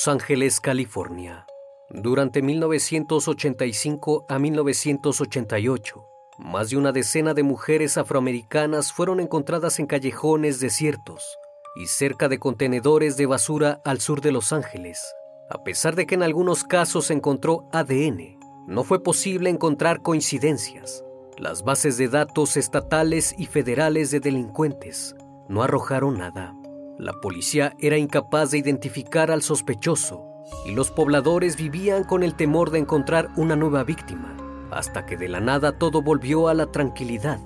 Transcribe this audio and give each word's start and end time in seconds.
Los 0.00 0.08
Ángeles, 0.08 0.60
California. 0.60 1.44
Durante 1.90 2.40
1985 2.40 4.24
a 4.30 4.38
1988, 4.38 6.08
más 6.38 6.70
de 6.70 6.78
una 6.78 6.90
decena 6.90 7.34
de 7.34 7.42
mujeres 7.42 7.98
afroamericanas 7.98 8.94
fueron 8.94 9.20
encontradas 9.20 9.78
en 9.78 9.86
callejones 9.86 10.58
desiertos 10.58 11.36
y 11.76 11.86
cerca 11.86 12.30
de 12.30 12.38
contenedores 12.38 13.18
de 13.18 13.26
basura 13.26 13.82
al 13.84 14.00
sur 14.00 14.22
de 14.22 14.32
Los 14.32 14.54
Ángeles. 14.54 15.04
A 15.50 15.62
pesar 15.64 15.96
de 15.96 16.06
que 16.06 16.14
en 16.14 16.22
algunos 16.22 16.64
casos 16.64 17.08
se 17.08 17.12
encontró 17.12 17.68
ADN, 17.70 18.38
no 18.66 18.84
fue 18.84 19.02
posible 19.02 19.50
encontrar 19.50 20.00
coincidencias. 20.00 21.04
Las 21.36 21.62
bases 21.62 21.98
de 21.98 22.08
datos 22.08 22.56
estatales 22.56 23.34
y 23.36 23.44
federales 23.44 24.10
de 24.10 24.20
delincuentes 24.20 25.14
no 25.50 25.62
arrojaron 25.62 26.16
nada. 26.16 26.54
La 27.00 27.14
policía 27.14 27.74
era 27.78 27.96
incapaz 27.96 28.50
de 28.50 28.58
identificar 28.58 29.30
al 29.30 29.40
sospechoso 29.40 30.22
y 30.66 30.72
los 30.72 30.90
pobladores 30.90 31.56
vivían 31.56 32.04
con 32.04 32.22
el 32.22 32.34
temor 32.34 32.70
de 32.70 32.78
encontrar 32.78 33.30
una 33.36 33.56
nueva 33.56 33.84
víctima, 33.84 34.36
hasta 34.70 35.06
que 35.06 35.16
de 35.16 35.30
la 35.30 35.40
nada 35.40 35.78
todo 35.78 36.02
volvió 36.02 36.48
a 36.48 36.52
la 36.52 36.66
tranquilidad 36.66 37.40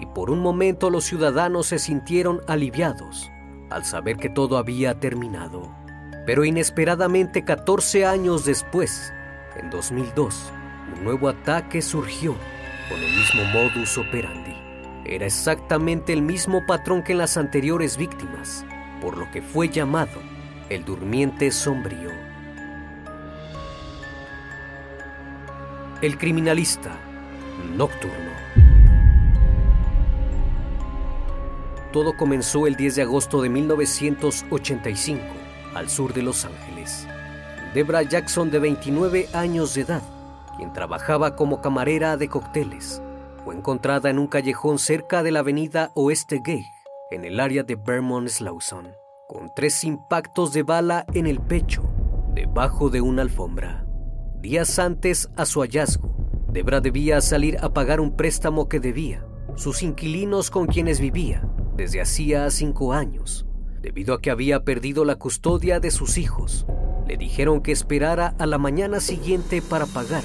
y 0.00 0.06
por 0.06 0.28
un 0.28 0.40
momento 0.40 0.90
los 0.90 1.04
ciudadanos 1.04 1.68
se 1.68 1.78
sintieron 1.78 2.40
aliviados 2.48 3.30
al 3.70 3.84
saber 3.84 4.16
que 4.16 4.28
todo 4.28 4.58
había 4.58 4.98
terminado. 4.98 5.72
Pero 6.26 6.44
inesperadamente 6.44 7.44
14 7.44 8.06
años 8.06 8.44
después, 8.44 9.12
en 9.56 9.70
2002, 9.70 10.52
un 10.96 11.04
nuevo 11.04 11.28
ataque 11.28 11.80
surgió 11.80 12.34
con 12.88 13.00
el 13.00 13.14
mismo 13.14 13.44
modus 13.52 13.98
operandi. 13.98 14.56
Era 15.04 15.26
exactamente 15.26 16.12
el 16.12 16.22
mismo 16.22 16.66
patrón 16.66 17.04
que 17.04 17.12
en 17.12 17.18
las 17.18 17.36
anteriores 17.36 17.96
víctimas 17.96 18.66
por 19.06 19.18
lo 19.18 19.30
que 19.30 19.40
fue 19.40 19.68
llamado 19.68 20.20
el 20.68 20.84
durmiente 20.84 21.52
sombrío. 21.52 22.10
El 26.02 26.18
criminalista 26.18 26.90
nocturno. 27.76 28.32
Todo 31.92 32.16
comenzó 32.16 32.66
el 32.66 32.74
10 32.74 32.96
de 32.96 33.02
agosto 33.02 33.40
de 33.42 33.48
1985, 33.48 35.22
al 35.76 35.88
sur 35.88 36.12
de 36.12 36.22
Los 36.22 36.44
Ángeles. 36.44 37.06
Debra 37.74 38.02
Jackson, 38.02 38.50
de 38.50 38.58
29 38.58 39.28
años 39.34 39.72
de 39.74 39.82
edad, 39.82 40.02
quien 40.56 40.72
trabajaba 40.72 41.36
como 41.36 41.60
camarera 41.60 42.16
de 42.16 42.28
cócteles, 42.28 43.00
fue 43.44 43.54
encontrada 43.54 44.10
en 44.10 44.18
un 44.18 44.26
callejón 44.26 44.80
cerca 44.80 45.22
de 45.22 45.30
la 45.30 45.38
avenida 45.38 45.92
Oeste 45.94 46.40
Gay, 46.44 46.66
en 47.12 47.24
el 47.24 47.38
área 47.38 47.62
de 47.62 47.76
Vermont 47.76 48.28
Slauson, 48.28 48.88
con 49.28 49.50
tres 49.54 49.84
impactos 49.84 50.52
de 50.52 50.62
bala 50.62 51.04
en 51.12 51.26
el 51.26 51.40
pecho, 51.40 51.82
debajo 52.34 52.90
de 52.90 53.00
una 53.00 53.22
alfombra. 53.22 53.86
Días 54.40 54.78
antes 54.78 55.30
a 55.36 55.46
su 55.46 55.60
hallazgo, 55.60 56.16
Debra 56.56 56.80
debía 56.80 57.20
salir 57.20 57.58
a 57.60 57.74
pagar 57.74 58.00
un 58.00 58.16
préstamo 58.16 58.68
que 58.68 58.80
debía 58.80 59.26
sus 59.56 59.82
inquilinos 59.82 60.50
con 60.50 60.66
quienes 60.66 61.00
vivía 61.00 61.46
desde 61.76 62.00
hacía 62.00 62.50
cinco 62.50 62.92
años. 62.92 63.46
Debido 63.82 64.14
a 64.14 64.22
que 64.22 64.30
había 64.30 64.64
perdido 64.64 65.04
la 65.04 65.16
custodia 65.16 65.80
de 65.80 65.90
sus 65.90 66.16
hijos, 66.16 66.66
le 67.06 67.16
dijeron 67.16 67.60
que 67.60 67.72
esperara 67.72 68.34
a 68.38 68.46
la 68.46 68.58
mañana 68.58 69.00
siguiente 69.00 69.60
para 69.60 69.86
pagar, 69.86 70.24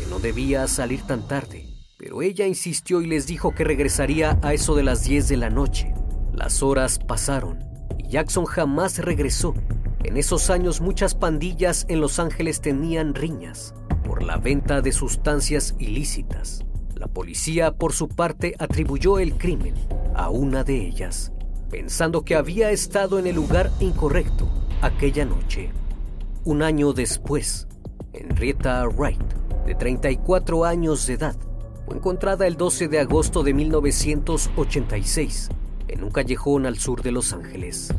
que 0.00 0.06
no 0.10 0.18
debía 0.18 0.66
salir 0.66 1.02
tan 1.02 1.26
tarde. 1.28 1.66
Pero 1.96 2.22
ella 2.22 2.46
insistió 2.46 3.00
y 3.00 3.06
les 3.06 3.26
dijo 3.26 3.54
que 3.54 3.64
regresaría 3.64 4.38
a 4.42 4.54
eso 4.54 4.74
de 4.74 4.82
las 4.82 5.04
10 5.04 5.28
de 5.28 5.36
la 5.36 5.50
noche. 5.50 5.94
Las 6.32 6.62
horas 6.62 6.98
pasaron 6.98 7.68
Jackson 8.08 8.46
jamás 8.46 8.98
regresó. 8.98 9.54
En 10.02 10.16
esos 10.16 10.48
años 10.50 10.80
muchas 10.80 11.14
pandillas 11.14 11.84
en 11.88 12.00
Los 12.00 12.18
Ángeles 12.18 12.60
tenían 12.60 13.14
riñas 13.14 13.74
por 14.04 14.22
la 14.22 14.38
venta 14.38 14.80
de 14.80 14.92
sustancias 14.92 15.74
ilícitas. 15.78 16.64
La 16.94 17.06
policía, 17.06 17.72
por 17.72 17.92
su 17.92 18.08
parte, 18.08 18.54
atribuyó 18.58 19.18
el 19.18 19.34
crimen 19.36 19.74
a 20.14 20.30
una 20.30 20.64
de 20.64 20.86
ellas, 20.86 21.32
pensando 21.70 22.24
que 22.24 22.34
había 22.34 22.70
estado 22.70 23.18
en 23.18 23.26
el 23.26 23.36
lugar 23.36 23.70
incorrecto 23.78 24.48
aquella 24.80 25.26
noche. 25.26 25.70
Un 26.44 26.62
año 26.62 26.94
después, 26.94 27.68
Henrietta 28.14 28.88
Wright, 28.88 29.20
de 29.66 29.74
34 29.74 30.64
años 30.64 31.06
de 31.06 31.14
edad, 31.14 31.36
fue 31.84 31.96
encontrada 31.96 32.46
el 32.46 32.56
12 32.56 32.88
de 32.88 33.00
agosto 33.00 33.42
de 33.42 33.52
1986 33.52 35.50
en 35.88 36.04
un 36.04 36.10
callejón 36.10 36.66
al 36.66 36.78
sur 36.78 37.02
de 37.02 37.12
Los 37.12 37.32
Ángeles. 37.32 37.92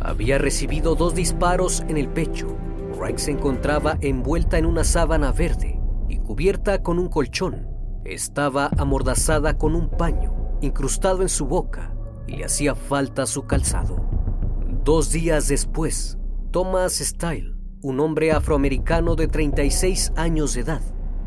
Había 0.00 0.38
recibido 0.38 0.94
dos 0.94 1.14
disparos 1.14 1.82
en 1.88 1.96
el 1.96 2.08
pecho. 2.08 2.48
Wright 2.96 3.18
se 3.18 3.30
encontraba 3.30 3.98
envuelta 4.00 4.58
en 4.58 4.66
una 4.66 4.84
sábana 4.84 5.32
verde 5.32 5.80
y 6.08 6.18
cubierta 6.18 6.82
con 6.82 6.98
un 6.98 7.08
colchón. 7.08 7.66
Estaba 8.04 8.70
amordazada 8.76 9.58
con 9.58 9.74
un 9.74 9.88
paño 9.90 10.34
incrustado 10.60 11.22
en 11.22 11.28
su 11.28 11.46
boca 11.46 11.94
y 12.26 12.36
le 12.36 12.44
hacía 12.44 12.74
falta 12.74 13.26
su 13.26 13.46
calzado. 13.46 14.08
Dos 14.84 15.10
días 15.10 15.48
después, 15.48 16.18
Thomas 16.50 16.94
Style, 16.94 17.54
un 17.82 18.00
hombre 18.00 18.32
afroamericano 18.32 19.16
de 19.16 19.28
36 19.28 20.12
años 20.16 20.54
de 20.54 20.60
edad, 20.60 20.82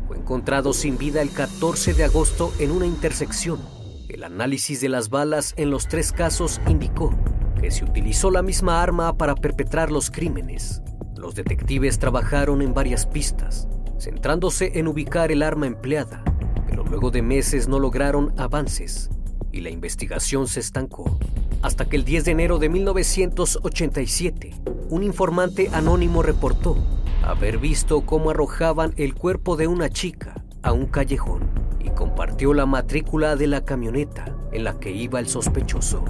fue 0.08 0.18
encontrado 0.18 0.72
sin 0.72 0.98
vida 0.98 1.22
el 1.22 1.30
14 1.30 1.94
de 1.94 2.04
agosto 2.04 2.52
en 2.58 2.72
una 2.72 2.86
intersección 2.86 3.79
el 4.14 4.24
análisis 4.24 4.80
de 4.80 4.88
las 4.88 5.08
balas 5.08 5.54
en 5.56 5.70
los 5.70 5.88
tres 5.88 6.12
casos 6.12 6.60
indicó 6.68 7.14
que 7.60 7.70
se 7.70 7.84
utilizó 7.84 8.30
la 8.30 8.42
misma 8.42 8.82
arma 8.82 9.16
para 9.16 9.34
perpetrar 9.34 9.90
los 9.90 10.10
crímenes. 10.10 10.82
Los 11.16 11.34
detectives 11.34 11.98
trabajaron 11.98 12.62
en 12.62 12.72
varias 12.72 13.06
pistas, 13.06 13.68
centrándose 13.98 14.78
en 14.78 14.88
ubicar 14.88 15.30
el 15.30 15.42
arma 15.42 15.66
empleada, 15.66 16.24
pero 16.66 16.84
luego 16.84 17.10
de 17.10 17.22
meses 17.22 17.68
no 17.68 17.78
lograron 17.78 18.32
avances 18.38 19.10
y 19.52 19.60
la 19.60 19.70
investigación 19.70 20.48
se 20.48 20.60
estancó. 20.60 21.18
Hasta 21.62 21.84
que 21.84 21.96
el 21.96 22.04
10 22.04 22.24
de 22.24 22.30
enero 22.30 22.58
de 22.58 22.70
1987, 22.70 24.54
un 24.88 25.02
informante 25.02 25.68
anónimo 25.72 26.22
reportó 26.22 26.76
haber 27.22 27.58
visto 27.58 28.00
cómo 28.06 28.30
arrojaban 28.30 28.94
el 28.96 29.14
cuerpo 29.14 29.56
de 29.56 29.66
una 29.66 29.90
chica 29.90 30.42
a 30.62 30.72
un 30.72 30.86
callejón 30.86 31.69
compartió 32.00 32.54
la 32.54 32.64
matrícula 32.64 33.36
de 33.36 33.46
la 33.46 33.62
camioneta 33.62 34.34
en 34.52 34.64
la 34.64 34.80
que 34.80 34.90
iba 34.90 35.20
el 35.20 35.28
sospechoso. 35.28 36.02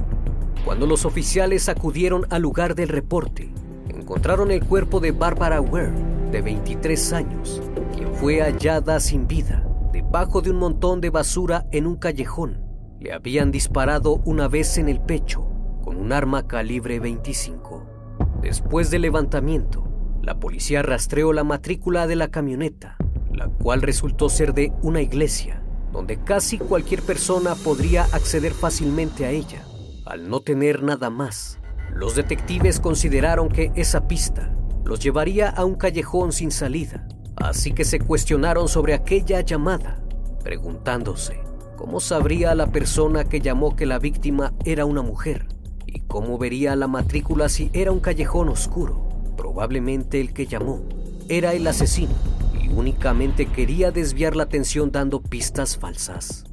Cuando 0.64 0.86
los 0.86 1.04
oficiales 1.04 1.68
acudieron 1.68 2.26
al 2.30 2.42
lugar 2.42 2.76
del 2.76 2.90
reporte, 2.90 3.52
encontraron 3.88 4.52
el 4.52 4.64
cuerpo 4.64 5.00
de 5.00 5.10
Barbara 5.10 5.60
Ware, 5.60 5.90
de 6.30 6.42
23 6.42 7.12
años, 7.12 7.60
quien 7.92 8.14
fue 8.14 8.40
hallada 8.40 9.00
sin 9.00 9.26
vida 9.26 9.66
debajo 9.92 10.40
de 10.42 10.52
un 10.52 10.58
montón 10.58 11.00
de 11.00 11.10
basura 11.10 11.66
en 11.72 11.88
un 11.88 11.96
callejón. 11.96 12.62
Le 13.00 13.12
habían 13.12 13.50
disparado 13.50 14.22
una 14.24 14.46
vez 14.46 14.78
en 14.78 14.88
el 14.88 15.00
pecho 15.00 15.44
con 15.82 15.96
un 15.96 16.12
arma 16.12 16.46
calibre 16.46 17.00
25. 17.00 18.38
Después 18.42 18.92
del 18.92 19.02
levantamiento, 19.02 19.88
la 20.22 20.38
policía 20.38 20.82
rastreó 20.82 21.32
la 21.32 21.42
matrícula 21.42 22.06
de 22.06 22.14
la 22.14 22.28
camioneta, 22.28 22.96
la 23.32 23.48
cual 23.48 23.82
resultó 23.82 24.28
ser 24.28 24.54
de 24.54 24.72
una 24.82 25.02
iglesia 25.02 25.59
donde 25.92 26.22
casi 26.22 26.58
cualquier 26.58 27.02
persona 27.02 27.54
podría 27.54 28.04
acceder 28.04 28.52
fácilmente 28.52 29.24
a 29.26 29.30
ella. 29.30 29.64
Al 30.06 30.28
no 30.28 30.40
tener 30.40 30.82
nada 30.82 31.10
más, 31.10 31.58
los 31.92 32.14
detectives 32.14 32.80
consideraron 32.80 33.48
que 33.48 33.72
esa 33.74 34.06
pista 34.06 34.54
los 34.84 35.00
llevaría 35.00 35.48
a 35.48 35.64
un 35.64 35.74
callejón 35.74 36.32
sin 36.32 36.50
salida, 36.50 37.06
así 37.36 37.72
que 37.72 37.84
se 37.84 38.00
cuestionaron 38.00 38.68
sobre 38.68 38.94
aquella 38.94 39.40
llamada, 39.40 40.02
preguntándose 40.42 41.40
cómo 41.76 42.00
sabría 42.00 42.54
la 42.54 42.66
persona 42.66 43.24
que 43.24 43.40
llamó 43.40 43.74
que 43.74 43.86
la 43.86 43.98
víctima 43.98 44.52
era 44.64 44.84
una 44.84 45.02
mujer 45.02 45.46
y 45.86 46.00
cómo 46.00 46.38
vería 46.38 46.76
la 46.76 46.88
matrícula 46.88 47.48
si 47.48 47.70
era 47.72 47.92
un 47.92 48.00
callejón 48.00 48.48
oscuro. 48.48 49.08
Probablemente 49.36 50.20
el 50.20 50.32
que 50.32 50.46
llamó 50.46 50.82
era 51.28 51.52
el 51.54 51.66
asesino 51.66 52.29
únicamente 52.74 53.46
quería 53.46 53.90
desviar 53.90 54.36
la 54.36 54.44
atención 54.44 54.90
dando 54.92 55.20
pistas 55.20 55.76
falsas. 55.76 56.44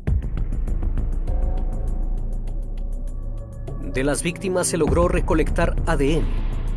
De 3.94 4.04
las 4.04 4.22
víctimas 4.22 4.68
se 4.68 4.78
logró 4.78 5.08
recolectar 5.08 5.76
ADN. 5.88 6.26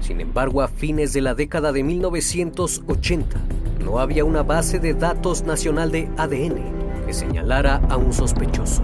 Sin 0.00 0.20
embargo, 0.20 0.62
a 0.62 0.68
fines 0.68 1.12
de 1.12 1.20
la 1.20 1.34
década 1.34 1.72
de 1.72 1.82
1980, 1.82 3.40
no 3.84 3.98
había 3.98 4.24
una 4.24 4.42
base 4.42 4.78
de 4.78 4.94
datos 4.94 5.42
nacional 5.42 5.90
de 5.90 6.08
ADN 6.16 7.04
que 7.06 7.12
señalara 7.12 7.76
a 7.88 7.96
un 7.96 8.12
sospechoso. 8.12 8.82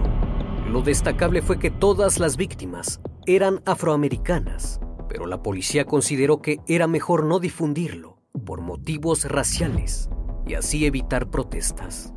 Lo 0.71 0.83
destacable 0.83 1.41
fue 1.41 1.59
que 1.59 1.71
todas 1.71 2.19
las 2.19 2.37
víctimas 2.37 3.01
eran 3.25 3.63
afroamericanas, 3.65 4.81
pero 5.09 5.27
la 5.27 5.43
policía 5.43 5.87
consideró 5.87 6.43
que 6.43 6.59
era 6.67 6.87
mejor 6.87 7.25
no 7.25 7.39
difundirlo 7.39 8.19
por 8.45 8.61
motivos 8.61 9.25
raciales 9.25 10.11
y 10.47 10.55
así 10.55 10.87
evitar 10.87 11.31
protestas. 11.31 12.13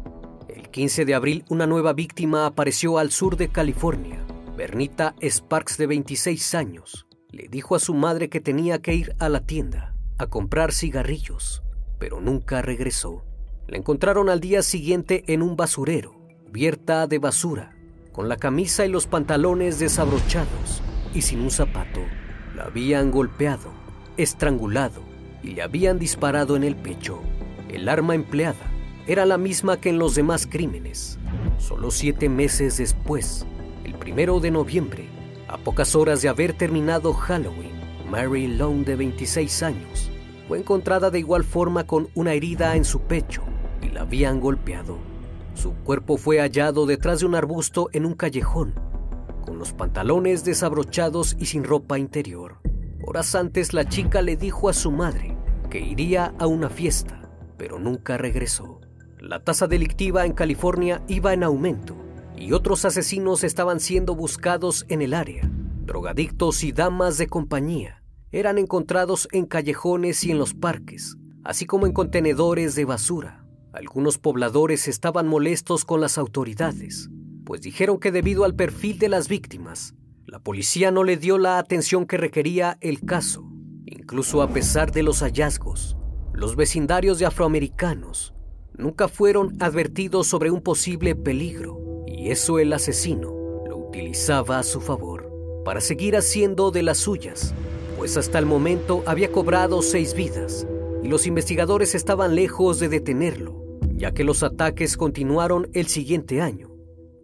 El 0.48 0.70
15 0.70 1.06
de 1.06 1.16
abril 1.16 1.46
una 1.50 1.68
nueva 1.68 1.94
víctima 1.94 2.46
apareció 2.46 2.98
al 2.98 3.12
sur 3.12 3.38
de 3.38 3.50
California. 3.50 4.24
Bernita 4.56 5.16
Sparks, 5.22 5.78
de 5.78 5.88
26 5.88 6.56
años, 6.56 7.08
le 7.31 7.48
dijo 7.48 7.76
a 7.76 7.80
su 7.80 7.94
madre 7.94 8.30
que 8.30 8.42
tenía 8.42 8.81
que 8.81 8.94
ir 8.94 9.16
a 9.20 9.30
la 9.30 9.42
tienda 9.42 9.96
a 10.18 10.28
comprar 10.28 10.74
cigarrillos, 10.74 11.64
pero 11.98 12.20
nunca 12.20 12.62
regresó. 12.62 13.24
La 13.68 13.78
encontraron 13.78 14.30
al 14.30 14.42
día 14.42 14.64
siguiente 14.64 15.24
en 15.28 15.42
un 15.42 15.56
basurero, 15.56 16.20
cubierta 16.46 17.08
de 17.08 17.20
basura, 17.20 17.75
con 18.12 18.28
la 18.28 18.36
camisa 18.36 18.86
y 18.86 18.90
los 18.90 19.08
pantalones 19.08 19.80
desabrochados 19.80 20.82
y 21.14 21.22
sin 21.22 21.40
un 21.40 21.52
zapato. 21.52 22.02
La 22.56 22.66
habían 22.66 23.12
golpeado, 23.12 23.72
estrangulado 24.18 25.02
y 25.42 25.52
le 25.52 25.62
habían 25.62 26.00
disparado 26.00 26.58
en 26.58 26.64
el 26.64 26.75
pecho. 26.75 27.22
El 27.69 27.88
arma 27.88 28.16
empleada 28.16 28.71
era 29.07 29.25
la 29.25 29.38
misma 29.38 29.77
que 29.77 29.89
en 29.89 30.00
los 30.00 30.16
demás 30.16 30.48
crímenes. 30.48 31.19
Solo 31.57 31.92
siete 31.92 32.27
meses 32.27 32.77
después, 32.77 33.45
el 33.83 33.94
primero 33.94 34.39
de 34.39 34.51
noviembre, 34.51 35.07
a 35.48 35.57
pocas 35.57 35.95
horas 35.95 36.21
de 36.21 36.30
haber 36.30 36.54
terminado 36.54 37.13
Halloween, 37.13 37.80
Mary 38.10 38.48
Long, 38.48 38.86
de 38.86 38.95
26 38.95 39.63
años, 39.63 40.12
fue 40.48 40.57
encontrada 40.57 41.12
de 41.12 41.19
igual 41.19 41.44
forma 41.44 41.86
con 41.86 42.10
una 42.16 42.33
herida 42.33 42.75
en 42.75 42.86
su 42.86 43.01
pecho 43.01 43.44
y 43.83 43.89
la 43.89 44.01
habían 44.01 44.39
golpeado. 44.39 44.98
Su 45.54 45.74
cuerpo 45.74 46.18
fue 46.18 46.39
hallado 46.39 46.86
detrás 46.86 47.19
de 47.19 47.27
un 47.27 47.36
arbusto 47.36 47.89
en 47.94 48.06
un 48.06 48.13
callejón, 48.13 48.74
con 49.45 49.60
los 49.60 49.74
pantalones 49.74 50.44
desabrochados 50.44 51.36
y 51.39 51.45
sin 51.45 51.63
ropa 51.63 52.00
interior. 52.00 52.57
Horas 53.04 53.36
antes 53.36 53.74
la 53.74 53.88
chica 53.88 54.22
le 54.22 54.38
dijo 54.38 54.69
a 54.69 54.74
su 54.74 54.92
madre 54.92 55.36
que 55.69 55.80
iría 55.80 56.33
a 56.39 56.48
una 56.48 56.69
fiesta, 56.69 57.19
pero 57.60 57.78
nunca 57.78 58.18
regresó. 58.18 58.82
La 59.20 59.44
tasa 59.44 59.68
delictiva 59.68 60.26
en 60.26 60.34
California 60.34 61.04
iba 61.08 61.34
en 61.34 61.44
aumento 61.44 61.96
y 62.36 62.54
otros 62.54 62.86
asesinos 62.86 63.44
estaban 63.44 63.82
siendo 63.82 64.16
buscados 64.16 64.86
en 64.88 65.04
el 65.04 65.14
área. 65.14 65.52
Drogadictos 65.86 66.64
y 66.64 66.72
damas 66.72 67.18
de 67.18 67.28
compañía 67.28 68.02
eran 68.32 68.58
encontrados 68.58 69.28
en 69.34 69.46
callejones 69.46 70.24
y 70.24 70.32
en 70.32 70.38
los 70.38 70.54
parques, 70.54 71.18
así 71.44 71.66
como 71.66 71.86
en 71.86 71.94
contenedores 71.94 72.76
de 72.76 72.86
basura. 72.86 73.46
Algunos 73.74 74.18
pobladores 74.18 74.88
estaban 74.88 75.28
molestos 75.28 75.84
con 75.84 76.00
las 76.00 76.18
autoridades, 76.18 77.10
pues 77.46 77.62
dijeron 77.62 78.00
que 78.00 78.12
debido 78.12 78.46
al 78.46 78.56
perfil 78.56 79.00
de 79.00 79.10
las 79.10 79.28
víctimas, 79.28 79.96
la 80.26 80.40
policía 80.40 80.92
no 80.92 81.04
le 81.04 81.18
dio 81.18 81.38
la 81.38 81.58
atención 81.58 82.06
que 82.06 82.18
requería 82.18 82.78
el 82.82 83.02
caso. 83.02 83.52
Incluso 83.86 84.42
a 84.44 84.50
pesar 84.50 84.92
de 84.92 85.04
los 85.04 85.22
hallazgos, 85.22 85.98
los 86.39 86.56
vecindarios 86.56 87.19
de 87.19 87.25
afroamericanos 87.25 88.33
nunca 88.77 89.09
fueron 89.09 89.57
advertidos 89.59 90.27
sobre 90.27 90.51
un 90.51 90.62
posible 90.62 91.13
peligro 91.13 92.06
y 92.07 92.30
eso 92.30 92.59
el 92.59 92.71
asesino 92.71 93.65
lo 93.68 93.75
utilizaba 93.75 94.57
a 94.57 94.63
su 94.63 94.80
favor 94.80 95.30
para 95.65 95.81
seguir 95.81 96.15
haciendo 96.15 96.71
de 96.71 96.81
las 96.81 97.00
suyas, 97.00 97.53
pues 97.97 98.15
hasta 98.15 98.39
el 98.39 98.45
momento 98.45 99.03
había 99.06 99.33
cobrado 99.33 99.81
seis 99.81 100.13
vidas 100.13 100.65
y 101.03 101.09
los 101.09 101.27
investigadores 101.27 101.94
estaban 101.94 102.36
lejos 102.36 102.80
de 102.80 102.88
detenerlo, 102.88 103.62
ya 103.97 104.13
que 104.13 104.24
los 104.24 104.41
ataques 104.41 104.95
continuaron 104.95 105.68
el 105.74 105.88
siguiente 105.88 106.41
año. 106.41 106.71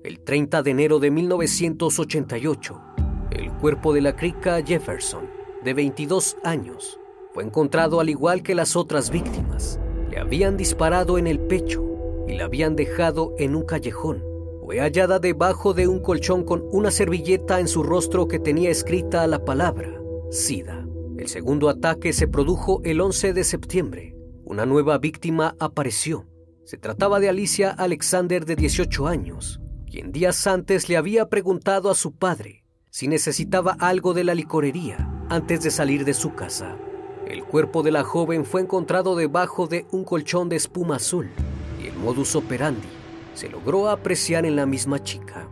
El 0.04 0.20
30 0.20 0.62
de 0.62 0.72
enero 0.72 1.00
de 1.00 1.12
1988, 1.12 2.82
el 3.32 3.50
cuerpo 3.54 3.94
de 3.94 4.02
la 4.02 4.18
crica 4.18 4.62
Jefferson, 4.62 5.30
de 5.64 5.74
22 5.74 6.36
años, 6.44 7.00
fue 7.36 7.44
encontrado 7.44 8.00
al 8.00 8.10
igual 8.10 8.42
que 8.42 8.56
las 8.56 8.76
otras 8.76 9.12
víctimas. 9.12 9.80
Le 10.10 10.18
habían 10.18 10.58
disparado 10.58 11.20
en 11.20 11.28
el 11.28 11.40
pecho 11.40 11.86
y 12.28 12.34
la 12.34 12.46
habían 12.46 12.76
dejado 12.76 13.36
en 13.38 13.56
un 13.56 13.64
callejón 13.64 14.24
fue 14.66 14.80
hallada 14.80 15.20
debajo 15.20 15.76
de 15.76 15.88
un 15.88 16.00
colchón 16.00 16.44
con 16.44 16.68
una 16.72 16.90
servilleta 16.90 17.60
en 17.60 17.68
su 17.68 17.84
rostro 17.84 18.28
que 18.28 18.40
tenía 18.40 18.72
escrita 18.72 19.28
la 19.28 19.46
palabra 19.46 20.02
SIDA. 20.32 20.88
El 21.20 21.28
segundo 21.28 21.70
ataque 21.70 22.14
se 22.14 22.28
produjo 22.28 22.82
el 22.84 23.00
11 23.00 23.34
de 23.34 23.44
septiembre. 23.44 24.16
Una 24.44 24.66
nueva 24.66 24.98
víctima 24.98 25.56
apareció. 25.60 26.26
Se 26.64 26.78
trataba 26.78 27.20
de 27.20 27.30
Alicia 27.30 27.70
Alexander 27.70 28.44
de 28.44 28.56
18 28.56 29.06
años, 29.06 29.62
quien 29.86 30.12
días 30.12 30.48
antes 30.48 30.90
le 30.90 30.98
había 30.98 31.30
preguntado 31.30 31.92
a 31.92 31.96
su 31.96 32.14
padre 32.14 32.64
si 32.90 33.08
necesitaba 33.08 33.78
algo 33.80 34.16
de 34.16 34.24
la 34.24 34.34
licorería 34.34 35.28
antes 35.30 35.62
de 35.62 35.70
salir 35.70 36.06
de 36.06 36.16
su 36.16 36.34
casa. 36.34 36.76
El 37.26 37.44
cuerpo 37.44 37.82
de 37.82 37.92
la 37.92 38.04
joven 38.04 38.46
fue 38.46 38.62
encontrado 38.62 39.16
debajo 39.16 39.66
de 39.66 39.88
un 39.92 40.04
colchón 40.04 40.48
de 40.48 40.58
espuma 40.58 40.98
azul 40.98 41.32
y 41.82 41.88
el 41.88 41.96
modus 41.98 42.36
operandi 42.36 42.88
se 43.34 43.50
logró 43.50 43.90
apreciar 43.90 44.46
en 44.46 44.56
la 44.56 44.68
misma 44.68 45.02
chica. 45.02 45.50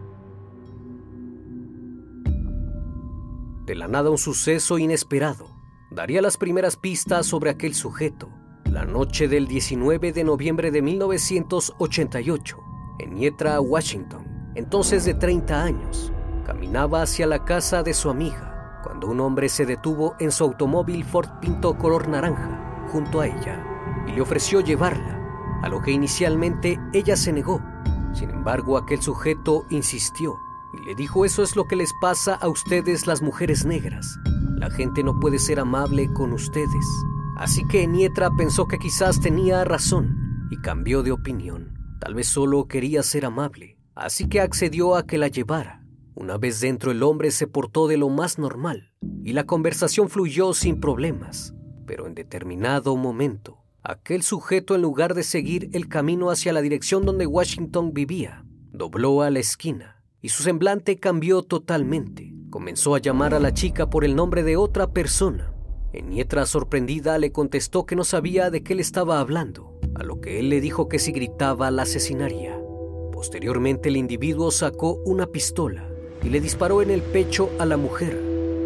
De 3.66 3.76
la 3.76 3.88
nada 3.88 4.12
un 4.12 4.20
suceso 4.20 4.78
inesperado 4.78 5.48
daría 5.90 6.22
las 6.22 6.38
primeras 6.38 6.78
pistas 6.78 7.26
sobre 7.26 7.50
aquel 7.50 7.74
sujeto. 7.74 8.30
La 8.70 8.86
noche 8.86 9.28
del 9.28 9.48
19 9.48 10.12
de 10.12 10.24
noviembre 10.24 10.70
de 10.72 10.82
1988, 10.82 12.58
en 13.00 13.14
Nietra, 13.16 13.60
Washington, 13.62 14.52
entonces 14.56 15.06
de 15.06 15.14
30 15.16 15.64
años, 15.64 16.12
caminaba 16.46 17.02
hacia 17.02 17.26
la 17.26 17.46
casa 17.46 17.84
de 17.84 17.94
su 17.94 18.10
amiga 18.10 18.53
cuando 18.84 19.08
un 19.08 19.20
hombre 19.20 19.50
se 19.50 19.66
detuvo 19.66 20.16
en 20.20 20.32
su 20.32 20.44
automóvil 20.44 21.04
Ford 21.06 21.30
Pinto 21.40 21.78
color 21.78 22.08
naranja 22.08 22.86
junto 22.92 23.22
a 23.22 23.28
ella 23.28 23.64
y 24.08 24.12
le 24.12 24.22
ofreció 24.22 24.60
llevarla, 24.60 25.20
a 25.64 25.70
lo 25.70 25.82
que 25.82 25.92
inicialmente 25.92 26.80
ella 26.94 27.16
se 27.16 27.32
negó 27.32 27.62
sin 28.14 28.30
embargo, 28.30 28.78
aquel 28.78 29.02
sujeto 29.02 29.66
insistió 29.70 30.40
y 30.74 30.86
le 30.86 30.96
dijo, 30.96 31.26
eso 31.26 31.44
es 31.44 31.56
lo 31.56 31.66
que 31.66 31.76
les 31.76 31.92
pasa 32.00 32.36
a 32.36 32.48
ustedes 32.48 33.08
las 33.08 33.22
mujeres 33.22 33.66
negras. 33.66 34.20
La 34.58 34.70
gente 34.70 35.04
no 35.04 35.20
puede 35.20 35.40
ser 35.40 35.60
amable 35.60 36.12
con 36.14 36.32
ustedes. 36.32 36.86
Así 37.38 37.66
que 37.68 37.88
Nietra 37.88 38.30
pensó 38.36 38.68
que 38.68 38.78
quizás 38.78 39.20
tenía 39.20 39.64
razón 39.64 40.48
y 40.52 40.58
cambió 40.58 41.02
de 41.04 41.12
opinión. 41.12 41.74
Tal 42.00 42.14
vez 42.14 42.28
solo 42.28 42.68
quería 42.68 43.02
ser 43.02 43.26
amable, 43.26 43.78
así 43.96 44.28
que 44.30 44.42
accedió 44.42 44.96
a 44.96 45.06
que 45.06 45.18
la 45.18 45.28
llevara. 45.28 45.83
Una 46.16 46.38
vez 46.38 46.60
dentro 46.60 46.92
el 46.92 47.04
hombre 47.04 47.32
se 47.32 47.48
portó 47.48 47.88
de 47.88 47.98
lo 47.98 48.10
más 48.10 48.38
normal 48.38 48.92
y 49.24 49.34
la 49.34 49.46
conversación 49.46 50.10
fluyó 50.10 50.54
sin 50.54 50.80
problemas, 50.80 51.54
pero 51.86 52.08
en 52.08 52.16
determinado 52.16 52.96
momento 52.96 53.64
Aquel 53.86 54.24
sujeto, 54.24 54.76
en 54.76 54.82
lugar 54.82 55.14
de 55.14 55.24
seguir 55.24 55.70
el 55.74 55.90
camino 55.90 56.32
hacia 56.32 56.54
la 56.54 56.62
dirección 56.62 57.06
donde 57.06 57.28
Washington 57.28 57.94
vivía, 57.94 58.46
dobló 58.72 59.22
a 59.22 59.30
la 59.30 59.40
esquina 59.40 60.02
y 60.22 60.30
su 60.30 60.42
semblante 60.42 61.00
cambió 61.00 61.44
totalmente. 61.44 62.34
Comenzó 62.50 62.96
a 62.96 63.00
llamar 63.00 63.34
a 63.34 63.42
la 63.42 63.54
chica 63.54 63.90
por 63.90 64.06
el 64.06 64.16
nombre 64.16 64.44
de 64.44 64.56
otra 64.56 64.94
persona. 64.94 65.54
Enietra, 65.92 66.46
sorprendida, 66.46 67.18
le 67.18 67.34
contestó 67.34 67.86
que 67.86 67.98
no 67.98 68.06
sabía 68.06 68.50
de 68.50 68.64
qué 68.64 68.74
le 68.74 68.82
estaba 68.82 69.20
hablando, 69.20 69.78
a 69.96 70.04
lo 70.04 70.22
que 70.22 70.40
él 70.40 70.48
le 70.48 70.62
dijo 70.62 70.88
que 70.88 70.98
si 70.98 71.12
gritaba 71.12 71.70
la 71.70 71.82
asesinaría. 71.82 72.58
Posteriormente, 73.12 73.90
el 73.90 73.98
individuo 73.98 74.50
sacó 74.52 75.02
una 75.04 75.28
pistola 75.28 75.93
y 76.24 76.30
le 76.30 76.42
disparó 76.42 76.82
en 76.82 76.90
el 76.90 77.02
pecho 77.02 77.50
a 77.60 77.66
la 77.66 77.78
mujer. 77.78 78.20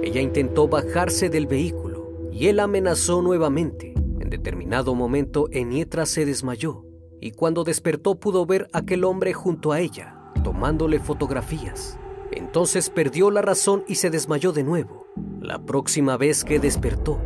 Ella 0.03 0.21
intentó 0.21 0.67
bajarse 0.67 1.29
del 1.29 1.47
vehículo 1.47 2.29
y 2.31 2.47
él 2.47 2.59
amenazó 2.59 3.21
nuevamente 3.21 3.97
en 4.27 4.31
determinado 4.31 4.93
momento, 4.93 5.47
Enietra 5.53 6.05
se 6.05 6.25
desmayó 6.25 6.83
y 7.21 7.31
cuando 7.31 7.63
despertó 7.63 8.15
pudo 8.15 8.45
ver 8.45 8.67
a 8.73 8.79
aquel 8.79 9.05
hombre 9.05 9.31
junto 9.31 9.71
a 9.71 9.79
ella, 9.79 10.17
tomándole 10.43 10.99
fotografías. 10.99 11.97
Entonces 12.33 12.89
perdió 12.89 13.31
la 13.31 13.41
razón 13.41 13.85
y 13.87 13.95
se 13.95 14.09
desmayó 14.09 14.51
de 14.51 14.65
nuevo. 14.65 15.07
La 15.39 15.65
próxima 15.65 16.17
vez 16.17 16.43
que 16.43 16.59
despertó, 16.59 17.21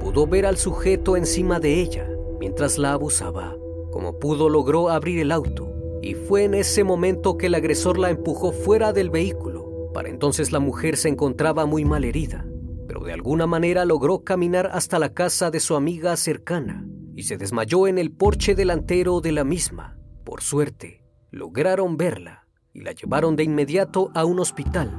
pudo 0.00 0.26
ver 0.26 0.46
al 0.46 0.56
sujeto 0.56 1.18
encima 1.18 1.60
de 1.60 1.78
ella 1.82 2.08
mientras 2.40 2.78
la 2.78 2.94
abusaba. 2.94 3.54
Como 3.92 4.18
pudo 4.18 4.48
logró 4.48 4.88
abrir 4.88 5.18
el 5.18 5.32
auto 5.32 5.70
y 6.00 6.14
fue 6.14 6.44
en 6.44 6.54
ese 6.54 6.84
momento 6.84 7.36
que 7.36 7.48
el 7.48 7.54
agresor 7.54 7.98
la 7.98 8.08
empujó 8.08 8.50
fuera 8.50 8.94
del 8.94 9.10
vehículo. 9.10 9.55
Para 9.96 10.10
entonces 10.10 10.52
la 10.52 10.60
mujer 10.60 10.98
se 10.98 11.08
encontraba 11.08 11.64
muy 11.64 11.86
mal 11.86 12.04
herida, 12.04 12.44
pero 12.86 13.00
de 13.02 13.14
alguna 13.14 13.46
manera 13.46 13.86
logró 13.86 14.24
caminar 14.24 14.68
hasta 14.74 14.98
la 14.98 15.14
casa 15.14 15.50
de 15.50 15.58
su 15.58 15.74
amiga 15.74 16.14
cercana 16.18 16.86
y 17.14 17.22
se 17.22 17.38
desmayó 17.38 17.86
en 17.86 17.96
el 17.96 18.12
porche 18.12 18.54
delantero 18.54 19.22
de 19.22 19.32
la 19.32 19.42
misma. 19.42 19.96
Por 20.22 20.42
suerte, 20.42 21.02
lograron 21.30 21.96
verla 21.96 22.46
y 22.74 22.82
la 22.82 22.92
llevaron 22.92 23.36
de 23.36 23.44
inmediato 23.44 24.10
a 24.14 24.26
un 24.26 24.38
hospital, 24.38 24.92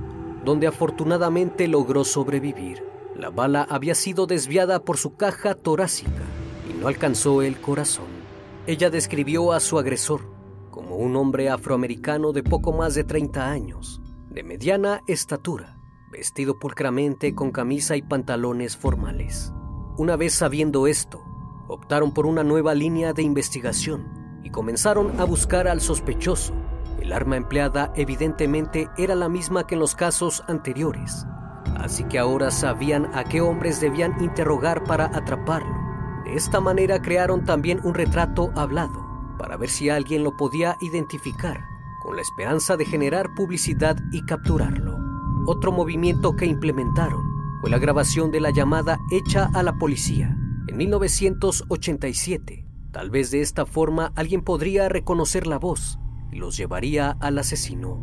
donde 0.44 0.66
afortunadamente 0.66 1.68
logró 1.68 2.04
sobrevivir. 2.04 2.84
La 3.16 3.30
bala 3.30 3.68
había 3.70 3.94
sido 3.94 4.25
desviada 4.25 4.84
por 4.84 4.98
su 4.98 5.16
caja 5.16 5.54
torácica 5.54 6.24
y 6.68 6.74
no 6.74 6.88
alcanzó 6.88 7.44
el 7.44 7.62
corazón. 7.62 8.08
Ella 8.66 8.89
describió 8.89 9.51
a 9.51 9.60
su 9.60 9.77
agresor 9.77 10.22
como 10.72 10.96
un 10.96 11.16
hombre 11.16 11.50
afroamericano 11.51 12.34
de 12.34 12.42
poco 12.42 12.74
más 12.74 12.96
de 12.96 13.04
30 13.04 13.48
años, 13.48 14.01
de 14.38 14.44
mediana 14.44 15.01
estatura, 15.08 15.79
vestido 16.12 16.60
pulcramente 16.60 17.34
con 17.34 17.50
camisa 17.50 17.96
y 17.96 18.03
pantalones 18.03 18.77
formales. 18.77 19.51
Una 19.98 20.15
vez 20.15 20.36
sabiendo 20.36 20.86
esto, 20.86 21.24
optaron 21.67 22.13
por 22.13 22.27
una 22.27 22.44
nueva 22.44 22.75
línea 22.75 23.13
de 23.13 23.24
investigación 23.24 24.39
y 24.44 24.51
comenzaron 24.51 25.20
a 25.20 25.24
buscar 25.24 25.67
al 25.67 25.82
sospechoso. 25.82 26.53
El 27.01 27.13
arma 27.13 27.36
empleada 27.36 27.91
evidentemente 27.96 28.88
era 28.96 29.15
la 29.15 29.27
misma 29.27 29.65
que 29.65 29.74
en 29.74 29.79
los 29.79 29.96
casos 29.96 30.44
anteriores, 30.48 31.25
así 31.77 32.03
que 32.03 32.20
ahora 32.20 32.51
sabían 32.51 33.10
a 33.15 33.24
qué 33.24 33.41
hombres 33.41 33.82
debían 33.82 34.24
interrogar 34.24 34.84
para 34.84 35.06
atraparlo. 35.06 35.75
De 36.25 36.36
esta 36.36 36.60
manera 36.60 37.01
crearon 37.01 37.44
también 37.44 37.79
un 37.84 37.96
retrato 37.96 38.51
hablado 38.56 39.03
para 39.39 39.58
ver 39.58 39.70
si 39.70 39.89
alguien 39.89 40.24
lo 40.24 40.38
podía 40.38 40.77
identificar, 40.79 41.76
con 42.08 42.16
la 42.16 42.22
esperanza 42.22 42.78
de 42.78 42.86
generar 42.86 43.36
publicidad 43.36 43.98
y 44.14 44.22
capturarlo. 44.22 44.98
Otro 45.46 45.74
movimiento 45.74 46.38
que 46.38 46.46
implementaron 46.46 47.22
fue 47.60 47.70
la 47.70 47.80
grabación 47.80 48.32
de 48.32 48.40
la 48.40 48.50
llamada 48.50 48.98
hecha 49.12 49.50
a 49.54 49.62
la 49.62 49.74
policía, 49.74 50.38
en 50.70 50.78
1987. 50.78 52.66
Tal 52.94 53.10
vez 53.10 53.32
de 53.32 53.42
esta 53.42 53.66
forma 53.66 54.14
alguien 54.16 54.42
podría 54.42 54.88
reconocer 54.88 55.48
la 55.48 55.60
voz 55.60 56.00
y 56.32 56.38
los 56.38 56.56
llevaría 56.56 57.18
al 57.20 57.40
asesino. 57.40 58.00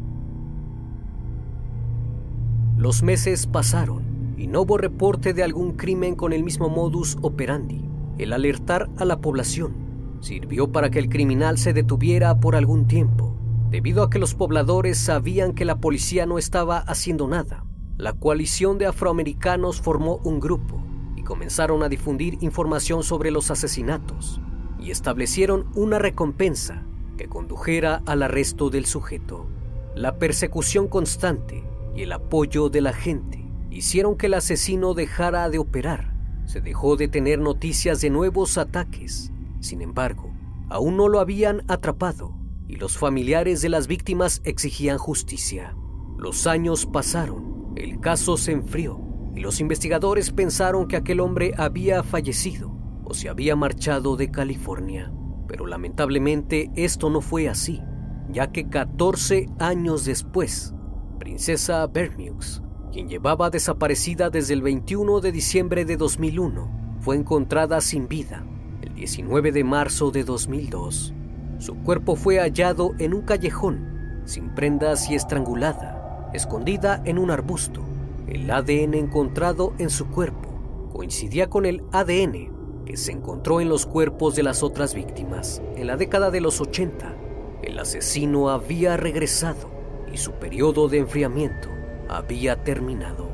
Los 2.77 3.03
meses 3.03 3.47
pasaron 3.47 4.35
y 4.37 4.49
no 4.49 4.61
hubo 4.61 4.77
reporte 4.77 5.33
de 5.33 5.45
algún 5.45 5.77
crimen 5.79 6.15
con 6.15 6.35
el 6.35 6.45
mismo 6.45 6.69
modus 6.69 7.17
operandi. 7.23 7.89
El 8.19 8.35
alertar 8.35 8.91
a 8.99 9.07
la 9.07 9.23
población 9.23 10.19
sirvió 10.21 10.71
para 10.73 10.91
que 10.91 10.99
el 10.99 11.09
criminal 11.09 11.57
se 11.57 11.73
detuviera 11.73 12.39
por 12.39 12.55
algún 12.55 12.87
tiempo, 12.87 13.34
debido 13.75 14.05
a 14.05 14.09
que 14.09 14.21
los 14.21 14.37
pobladores 14.37 14.99
sabían 14.99 15.53
que 15.53 15.65
la 15.65 15.81
policía 15.81 16.27
no 16.27 16.39
estaba 16.39 16.79
haciendo 16.79 17.27
nada. 17.27 17.65
La 17.97 18.13
coalición 18.13 18.79
de 18.79 18.87
afroamericanos 18.87 19.81
formó 19.81 20.21
un 20.23 20.39
grupo 20.39 20.81
comenzaron 21.25 21.83
a 21.83 21.89
difundir 21.89 22.39
información 22.41 23.03
sobre 23.03 23.33
los 23.33 23.51
asesinatos 23.51 24.41
y 24.79 24.93
establecieron 24.93 25.67
una 25.75 25.99
recompensa 25.99 26.85
que 27.17 27.29
condujera 27.29 28.03
al 28.07 28.23
arresto 28.23 28.71
del 28.71 28.87
sujeto. 28.87 29.49
La 29.97 30.19
persecución 30.19 30.87
constante 30.87 31.65
y 31.97 32.03
el 32.03 32.13
apoyo 32.13 32.69
de 32.69 32.81
la 32.81 32.93
gente 32.93 33.45
hicieron 33.71 34.17
que 34.17 34.27
el 34.27 34.35
asesino 34.35 34.95
dejara 34.95 35.49
de 35.49 35.59
operar. 35.59 36.15
Se 36.45 36.61
dejó 36.61 36.97
de 36.97 37.09
tener 37.09 37.41
noticias 37.41 38.01
de 38.01 38.11
nuevos 38.11 38.57
ataques. 38.57 39.33
Sin 39.59 39.81
embargo, 39.81 40.31
aún 40.69 40.97
no 40.97 41.09
lo 41.09 41.19
habían 41.19 41.63
atrapado 41.69 42.44
y 42.67 42.77
los 42.77 42.99
familiares 42.99 43.61
de 43.63 43.69
las 43.69 43.87
víctimas 43.87 44.41
exigían 44.45 44.99
justicia. 44.99 45.77
Los 46.17 46.47
años 46.47 46.87
pasaron, 46.87 47.73
el 47.77 48.01
caso 48.01 48.37
se 48.37 48.53
enfrió 48.53 49.01
y 49.35 49.41
los 49.41 49.61
investigadores 49.61 50.31
pensaron 50.31 50.87
que 50.87 50.97
aquel 50.97 51.21
hombre 51.21 51.53
había 51.57 52.03
fallecido 52.03 52.73
o 53.05 53.15
se 53.15 53.29
había 53.29 53.57
marchado 53.57 54.17
de 54.17 54.31
California. 54.31 55.13
Pero 55.49 55.67
lamentablemente 55.67 56.71
esto 56.77 57.11
no 57.11 57.21
fue 57.21 57.49
así, 57.49 57.83
ya 58.31 58.53
que 58.53 58.69
14 58.69 59.49
años 59.59 60.05
después, 60.05 60.75
Princesa 61.19 61.87
Bermux, 61.87 62.63
quien 62.93 63.09
llevaba 63.09 63.51
desaparecida 63.51 64.31
desde 64.31 64.55
el 64.55 64.63
21 64.63 65.21
de 65.21 65.33
diciembre 65.33 65.85
de 65.85 65.97
2001, 65.97 66.97
fue 67.01 67.17
encontrada 67.17 67.81
sin 67.81 68.09
vida 68.09 68.47
el 68.83 68.95
19 68.95 69.53
de 69.53 69.65
marzo 69.65 70.11
de 70.11 70.25
2002. 70.25 71.15
Su 71.59 71.77
cuerpo 71.77 72.17
fue 72.17 72.39
hallado 72.39 72.95
en 72.99 73.15
un 73.15 73.23
callejón, 73.23 74.23
sin 74.25 74.55
prendas 74.55 75.09
y 75.11 75.15
estrangulada, 75.15 76.31
escondida 76.33 77.03
en 77.05 77.19
un 77.19 77.31
arbusto. 77.31 77.81
El 78.27 78.51
ADN 78.51 78.95
encontrado 78.95 79.73
en 79.79 79.91
su 79.91 80.07
cuerpo 80.09 80.49
coincidía 80.93 81.49
con 81.49 81.67
el 81.67 81.83
ADN 81.93 82.85
que 82.85 82.97
se 82.97 83.13
encontró 83.13 83.61
en 83.61 83.69
los 83.69 83.87
cuerpos 83.87 84.35
de 84.37 84.43
las 84.43 84.63
otras 84.63 84.95
víctimas. 84.95 85.63
En 85.77 85.87
la 85.87 85.97
década 85.97 86.31
de 86.31 86.41
los 86.41 86.61
80, 86.61 87.15
el 87.63 87.79
asesino 87.79 88.51
había 88.51 88.97
regresado 88.97 89.71
y 90.13 90.19
su 90.19 90.33
periodo 90.33 90.89
de 90.89 90.99
enfriamiento 90.99 91.69
había 92.09 92.63
terminado, 92.63 93.29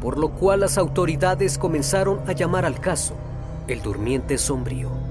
por 0.00 0.18
lo 0.18 0.30
cual 0.30 0.60
las 0.60 0.78
autoridades 0.78 1.58
comenzaron 1.58 2.20
a 2.26 2.32
llamar 2.32 2.64
al 2.64 2.80
caso 2.80 3.14
el 3.68 3.82
durmiente 3.82 4.38
sombrío. 4.38 5.05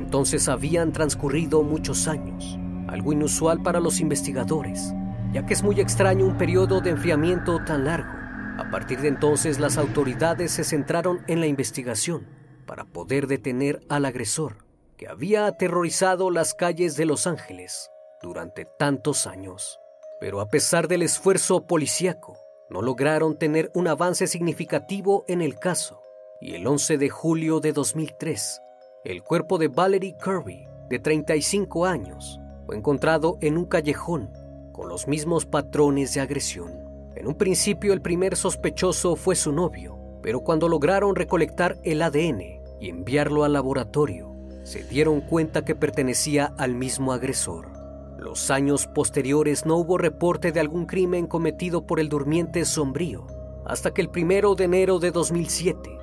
Entonces 0.00 0.48
habían 0.48 0.92
transcurrido 0.92 1.62
muchos 1.62 2.08
años, 2.08 2.58
algo 2.88 3.12
inusual 3.12 3.62
para 3.62 3.80
los 3.80 4.00
investigadores 4.00 4.94
ya 5.32 5.46
que 5.46 5.54
es 5.54 5.62
muy 5.62 5.80
extraño 5.80 6.26
un 6.26 6.36
periodo 6.36 6.80
de 6.80 6.90
enfriamiento 6.90 7.62
tan 7.64 7.84
largo. 7.84 8.10
A 8.58 8.68
partir 8.70 9.00
de 9.00 9.08
entonces 9.08 9.58
las 9.58 9.78
autoridades 9.78 10.50
se 10.52 10.64
centraron 10.64 11.22
en 11.28 11.40
la 11.40 11.46
investigación 11.46 12.26
para 12.66 12.84
poder 12.84 13.26
detener 13.26 13.80
al 13.88 14.04
agresor 14.04 14.64
que 14.96 15.08
había 15.08 15.46
aterrorizado 15.46 16.30
las 16.30 16.54
calles 16.54 16.96
de 16.96 17.06
Los 17.06 17.26
Ángeles 17.26 17.90
durante 18.22 18.66
tantos 18.78 19.26
años. 19.26 19.80
Pero 20.20 20.40
a 20.40 20.48
pesar 20.48 20.88
del 20.88 21.02
esfuerzo 21.02 21.66
policíaco, 21.66 22.36
no 22.68 22.82
lograron 22.82 23.38
tener 23.38 23.70
un 23.74 23.88
avance 23.88 24.26
significativo 24.26 25.24
en 25.26 25.40
el 25.40 25.58
caso. 25.58 26.02
Y 26.42 26.54
el 26.54 26.66
11 26.66 26.98
de 26.98 27.08
julio 27.08 27.60
de 27.60 27.72
2003, 27.72 28.60
el 29.04 29.22
cuerpo 29.22 29.56
de 29.56 29.68
Valerie 29.68 30.14
Kirby, 30.22 30.68
de 30.90 30.98
35 30.98 31.86
años, 31.86 32.38
fue 32.66 32.76
encontrado 32.76 33.38
en 33.40 33.56
un 33.56 33.64
callejón 33.64 34.30
con 34.72 34.88
los 34.88 35.08
mismos 35.08 35.46
patrones 35.46 36.12
de 36.12 36.20
agresión. 36.20 36.70
En 37.16 37.26
un 37.26 37.34
principio 37.34 37.94
el 37.94 38.02
primer 38.02 38.36
sospechoso 38.36 39.16
fue 39.16 39.36
su 39.36 39.52
novio, 39.52 39.98
pero 40.22 40.40
cuando 40.40 40.68
lograron 40.68 41.16
recolectar 41.16 41.78
el 41.82 42.02
ADN 42.02 42.60
y 42.78 42.90
enviarlo 42.90 43.44
al 43.44 43.54
laboratorio, 43.54 44.36
se 44.64 44.84
dieron 44.84 45.22
cuenta 45.22 45.64
que 45.64 45.74
pertenecía 45.74 46.52
al 46.58 46.74
mismo 46.74 47.12
agresor. 47.12 47.70
Los 48.18 48.50
años 48.50 48.86
posteriores 48.86 49.64
no 49.64 49.76
hubo 49.76 49.96
reporte 49.96 50.52
de 50.52 50.60
algún 50.60 50.84
crimen 50.84 51.26
cometido 51.26 51.86
por 51.86 52.00
el 52.00 52.10
durmiente 52.10 52.66
sombrío, 52.66 53.26
hasta 53.64 53.92
que 53.92 54.02
el 54.02 54.10
primero 54.10 54.54
de 54.54 54.64
enero 54.64 54.98
de 54.98 55.10
2007, 55.10 55.99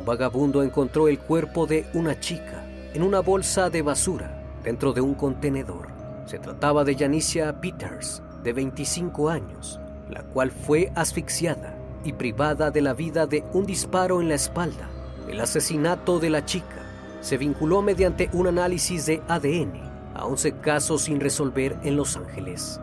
un 0.00 0.06
vagabundo 0.06 0.62
encontró 0.62 1.08
el 1.08 1.18
cuerpo 1.18 1.66
de 1.66 1.84
una 1.92 2.18
chica 2.18 2.64
en 2.94 3.02
una 3.02 3.20
bolsa 3.20 3.68
de 3.68 3.82
basura 3.82 4.42
dentro 4.64 4.94
de 4.94 5.02
un 5.02 5.14
contenedor. 5.14 5.88
Se 6.24 6.38
trataba 6.38 6.84
de 6.84 6.94
Janicia 6.94 7.60
Peters, 7.60 8.22
de 8.42 8.52
25 8.54 9.28
años, 9.28 9.78
la 10.08 10.22
cual 10.22 10.50
fue 10.50 10.90
asfixiada 10.94 11.76
y 12.02 12.14
privada 12.14 12.70
de 12.70 12.80
la 12.80 12.94
vida 12.94 13.26
de 13.26 13.44
un 13.52 13.66
disparo 13.66 14.22
en 14.22 14.30
la 14.30 14.36
espalda. 14.36 14.88
El 15.28 15.38
asesinato 15.38 16.18
de 16.18 16.30
la 16.30 16.46
chica 16.46 16.82
se 17.20 17.36
vinculó 17.36 17.82
mediante 17.82 18.30
un 18.32 18.46
análisis 18.46 19.04
de 19.04 19.22
ADN 19.28 19.82
a 20.14 20.24
11 20.24 20.52
casos 20.60 21.02
sin 21.02 21.20
resolver 21.20 21.76
en 21.82 21.96
Los 21.96 22.16
Ángeles. 22.16 22.80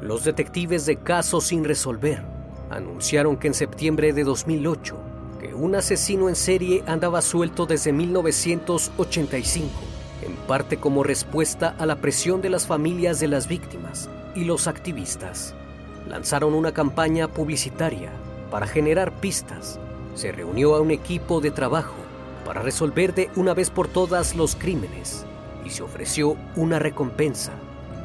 Los 0.00 0.22
detectives 0.22 0.86
de 0.86 0.96
casos 0.96 1.44
sin 1.48 1.64
resolver 1.64 2.22
anunciaron 2.70 3.36
que 3.36 3.48
en 3.48 3.54
septiembre 3.54 4.12
de 4.12 4.22
2008 4.22 5.09
que 5.40 5.54
un 5.54 5.74
asesino 5.74 6.28
en 6.28 6.36
serie 6.36 6.84
andaba 6.86 7.22
suelto 7.22 7.64
desde 7.64 7.92
1985 7.92 9.70
en 10.22 10.36
parte 10.46 10.76
como 10.76 11.02
respuesta 11.02 11.74
a 11.78 11.86
la 11.86 11.96
presión 11.96 12.42
de 12.42 12.50
las 12.50 12.66
familias 12.66 13.20
de 13.20 13.28
las 13.28 13.48
víctimas 13.48 14.10
y 14.34 14.44
los 14.44 14.68
activistas. 14.68 15.54
Lanzaron 16.08 16.52
una 16.54 16.72
campaña 16.72 17.26
publicitaria 17.28 18.10
para 18.50 18.66
generar 18.66 19.12
pistas. 19.12 19.80
Se 20.14 20.30
reunió 20.30 20.74
a 20.74 20.80
un 20.80 20.90
equipo 20.90 21.40
de 21.40 21.50
trabajo 21.50 21.94
para 22.44 22.60
resolver 22.62 23.14
de 23.14 23.30
una 23.36 23.54
vez 23.54 23.70
por 23.70 23.88
todas 23.88 24.34
los 24.34 24.56
crímenes 24.56 25.24
y 25.64 25.70
se 25.70 25.82
ofreció 25.82 26.36
una 26.56 26.78
recompensa 26.78 27.52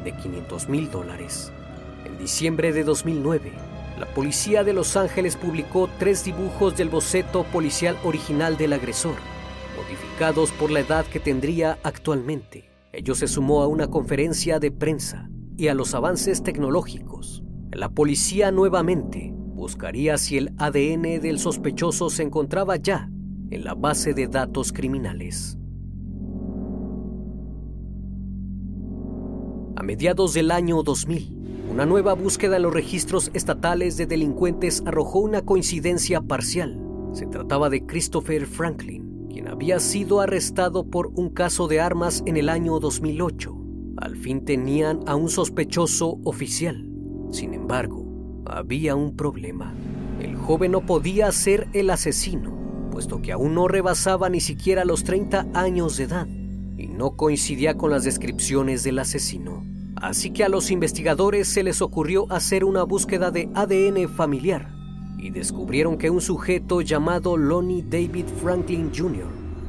de 0.04 0.12
500 0.12 0.68
mil 0.68 0.90
dólares. 0.90 1.52
En 2.04 2.16
diciembre 2.16 2.72
de 2.72 2.84
2009, 2.84 3.52
la 3.98 4.06
policía 4.06 4.62
de 4.62 4.74
Los 4.74 4.96
Ángeles 4.96 5.36
publicó 5.36 5.88
tres 5.98 6.24
dibujos 6.24 6.76
del 6.76 6.90
boceto 6.90 7.44
policial 7.44 7.96
original 8.04 8.56
del 8.58 8.74
agresor, 8.74 9.16
modificados 9.76 10.52
por 10.52 10.70
la 10.70 10.80
edad 10.80 11.06
que 11.06 11.18
tendría 11.18 11.78
actualmente. 11.82 12.70
Ello 12.92 13.14
se 13.14 13.26
sumó 13.26 13.62
a 13.62 13.66
una 13.66 13.88
conferencia 13.88 14.58
de 14.58 14.70
prensa 14.70 15.30
y 15.56 15.68
a 15.68 15.74
los 15.74 15.94
avances 15.94 16.42
tecnológicos. 16.42 17.42
La 17.72 17.88
policía 17.88 18.50
nuevamente 18.50 19.32
buscaría 19.34 20.18
si 20.18 20.36
el 20.36 20.52
ADN 20.58 21.20
del 21.20 21.38
sospechoso 21.38 22.10
se 22.10 22.22
encontraba 22.22 22.76
ya 22.76 23.10
en 23.50 23.64
la 23.64 23.74
base 23.74 24.12
de 24.12 24.28
datos 24.28 24.72
criminales. 24.72 25.58
A 29.76 29.82
mediados 29.82 30.34
del 30.34 30.50
año 30.50 30.82
2000, 30.82 31.35
una 31.70 31.84
nueva 31.84 32.14
búsqueda 32.14 32.56
en 32.56 32.62
los 32.62 32.72
registros 32.72 33.30
estatales 33.34 33.96
de 33.96 34.06
delincuentes 34.06 34.82
arrojó 34.86 35.18
una 35.18 35.42
coincidencia 35.42 36.20
parcial. 36.20 36.80
Se 37.12 37.26
trataba 37.26 37.68
de 37.70 37.84
Christopher 37.84 38.46
Franklin, 38.46 39.26
quien 39.30 39.48
había 39.48 39.80
sido 39.80 40.20
arrestado 40.20 40.88
por 40.88 41.08
un 41.08 41.30
caso 41.30 41.68
de 41.68 41.80
armas 41.80 42.22
en 42.26 42.36
el 42.36 42.48
año 42.48 42.78
2008. 42.78 43.56
Al 43.98 44.16
fin 44.16 44.44
tenían 44.44 45.00
a 45.06 45.16
un 45.16 45.28
sospechoso 45.28 46.18
oficial. 46.24 46.88
Sin 47.30 47.52
embargo, 47.52 48.06
había 48.46 48.94
un 48.94 49.16
problema. 49.16 49.74
El 50.20 50.36
joven 50.36 50.72
no 50.72 50.86
podía 50.86 51.30
ser 51.32 51.68
el 51.72 51.90
asesino, 51.90 52.56
puesto 52.90 53.20
que 53.20 53.32
aún 53.32 53.54
no 53.54 53.68
rebasaba 53.68 54.28
ni 54.28 54.40
siquiera 54.40 54.84
los 54.84 55.04
30 55.04 55.48
años 55.52 55.96
de 55.96 56.04
edad 56.04 56.26
y 56.78 56.88
no 56.88 57.16
coincidía 57.16 57.76
con 57.76 57.90
las 57.90 58.04
descripciones 58.04 58.82
del 58.84 58.98
asesino. 58.98 59.75
Así 59.96 60.30
que 60.30 60.44
a 60.44 60.48
los 60.48 60.70
investigadores 60.70 61.48
se 61.48 61.62
les 61.62 61.80
ocurrió 61.80 62.30
hacer 62.30 62.64
una 62.64 62.82
búsqueda 62.82 63.30
de 63.30 63.48
ADN 63.54 64.08
familiar 64.08 64.74
y 65.18 65.30
descubrieron 65.30 65.96
que 65.96 66.10
un 66.10 66.20
sujeto 66.20 66.82
llamado 66.82 67.36
Lonnie 67.38 67.82
David 67.82 68.26
Franklin 68.42 68.92
Jr., 68.94 69.26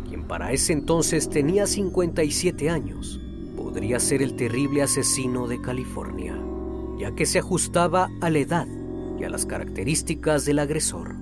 quien 0.07 0.27
para 0.27 0.51
ese 0.51 0.74
entonces 0.74 1.29
tenía 1.29 1.65
57 1.65 2.69
años, 2.69 3.22
podría 3.55 4.00
ser 4.00 4.22
el 4.22 4.36
terrible 4.36 4.81
asesino 4.81 5.48
de 5.48 5.62
California, 5.62 6.38
ya 7.00 7.15
que 7.15 7.25
se 7.25 7.39
ajustaba 7.39 8.10
a 8.19 8.29
la 8.29 8.39
edad 8.39 8.67
y 9.17 9.24
a 9.24 9.29
las 9.29 9.46
características 9.46 10.46
del 10.46 10.60
agresor. 10.60 11.15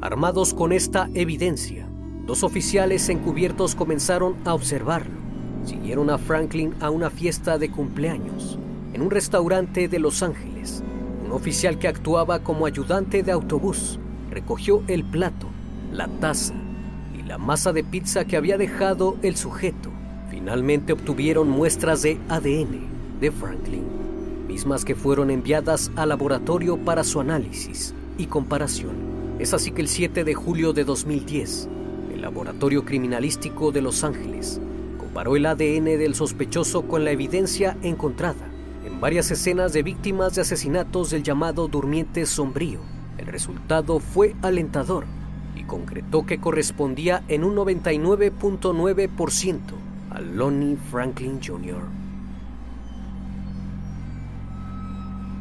Armados 0.00 0.52
con 0.52 0.72
esta 0.72 1.08
evidencia, 1.14 1.88
dos 2.26 2.42
oficiales 2.42 3.08
encubiertos 3.08 3.76
comenzaron 3.76 4.34
a 4.44 4.54
observarlo. 4.54 5.31
Siguieron 5.64 6.10
a 6.10 6.18
Franklin 6.18 6.74
a 6.80 6.90
una 6.90 7.10
fiesta 7.10 7.58
de 7.58 7.70
cumpleaños 7.70 8.58
en 8.92 9.02
un 9.02 9.10
restaurante 9.10 9.88
de 9.88 9.98
Los 9.98 10.22
Ángeles. 10.22 10.82
Un 11.24 11.32
oficial 11.32 11.78
que 11.78 11.88
actuaba 11.88 12.40
como 12.40 12.66
ayudante 12.66 13.22
de 13.22 13.32
autobús 13.32 13.98
recogió 14.30 14.82
el 14.88 15.04
plato, 15.04 15.46
la 15.92 16.08
taza 16.08 16.54
y 17.18 17.22
la 17.22 17.38
masa 17.38 17.72
de 17.72 17.84
pizza 17.84 18.24
que 18.24 18.36
había 18.36 18.58
dejado 18.58 19.16
el 19.22 19.36
sujeto. 19.36 19.90
Finalmente 20.30 20.92
obtuvieron 20.92 21.48
muestras 21.48 22.02
de 22.02 22.18
ADN 22.28 23.20
de 23.20 23.30
Franklin, 23.30 23.84
mismas 24.48 24.84
que 24.84 24.94
fueron 24.94 25.30
enviadas 25.30 25.90
al 25.96 26.08
laboratorio 26.08 26.76
para 26.78 27.04
su 27.04 27.20
análisis 27.20 27.94
y 28.18 28.26
comparación. 28.26 28.96
Es 29.38 29.54
así 29.54 29.70
que 29.70 29.82
el 29.82 29.88
7 29.88 30.24
de 30.24 30.34
julio 30.34 30.72
de 30.72 30.84
2010, 30.84 31.68
Laboratorio 32.22 32.84
Criminalístico 32.84 33.72
de 33.72 33.82
Los 33.82 34.04
Ángeles 34.04 34.60
comparó 35.12 35.36
el 35.36 35.44
ADN 35.44 35.84
del 35.84 36.14
sospechoso 36.14 36.88
con 36.88 37.04
la 37.04 37.10
evidencia 37.10 37.76
encontrada 37.82 38.48
en 38.86 38.98
varias 38.98 39.30
escenas 39.30 39.74
de 39.74 39.82
víctimas 39.82 40.34
de 40.34 40.40
asesinatos 40.40 41.10
del 41.10 41.22
llamado 41.22 41.68
durmiente 41.68 42.24
sombrío. 42.24 42.80
El 43.18 43.26
resultado 43.26 44.00
fue 44.00 44.34
alentador 44.40 45.04
y 45.54 45.64
concretó 45.64 46.24
que 46.24 46.40
correspondía 46.40 47.22
en 47.28 47.44
un 47.44 47.54
99.9% 47.56 49.58
a 50.08 50.20
Lonnie 50.22 50.78
Franklin 50.90 51.40
Jr. 51.44 51.82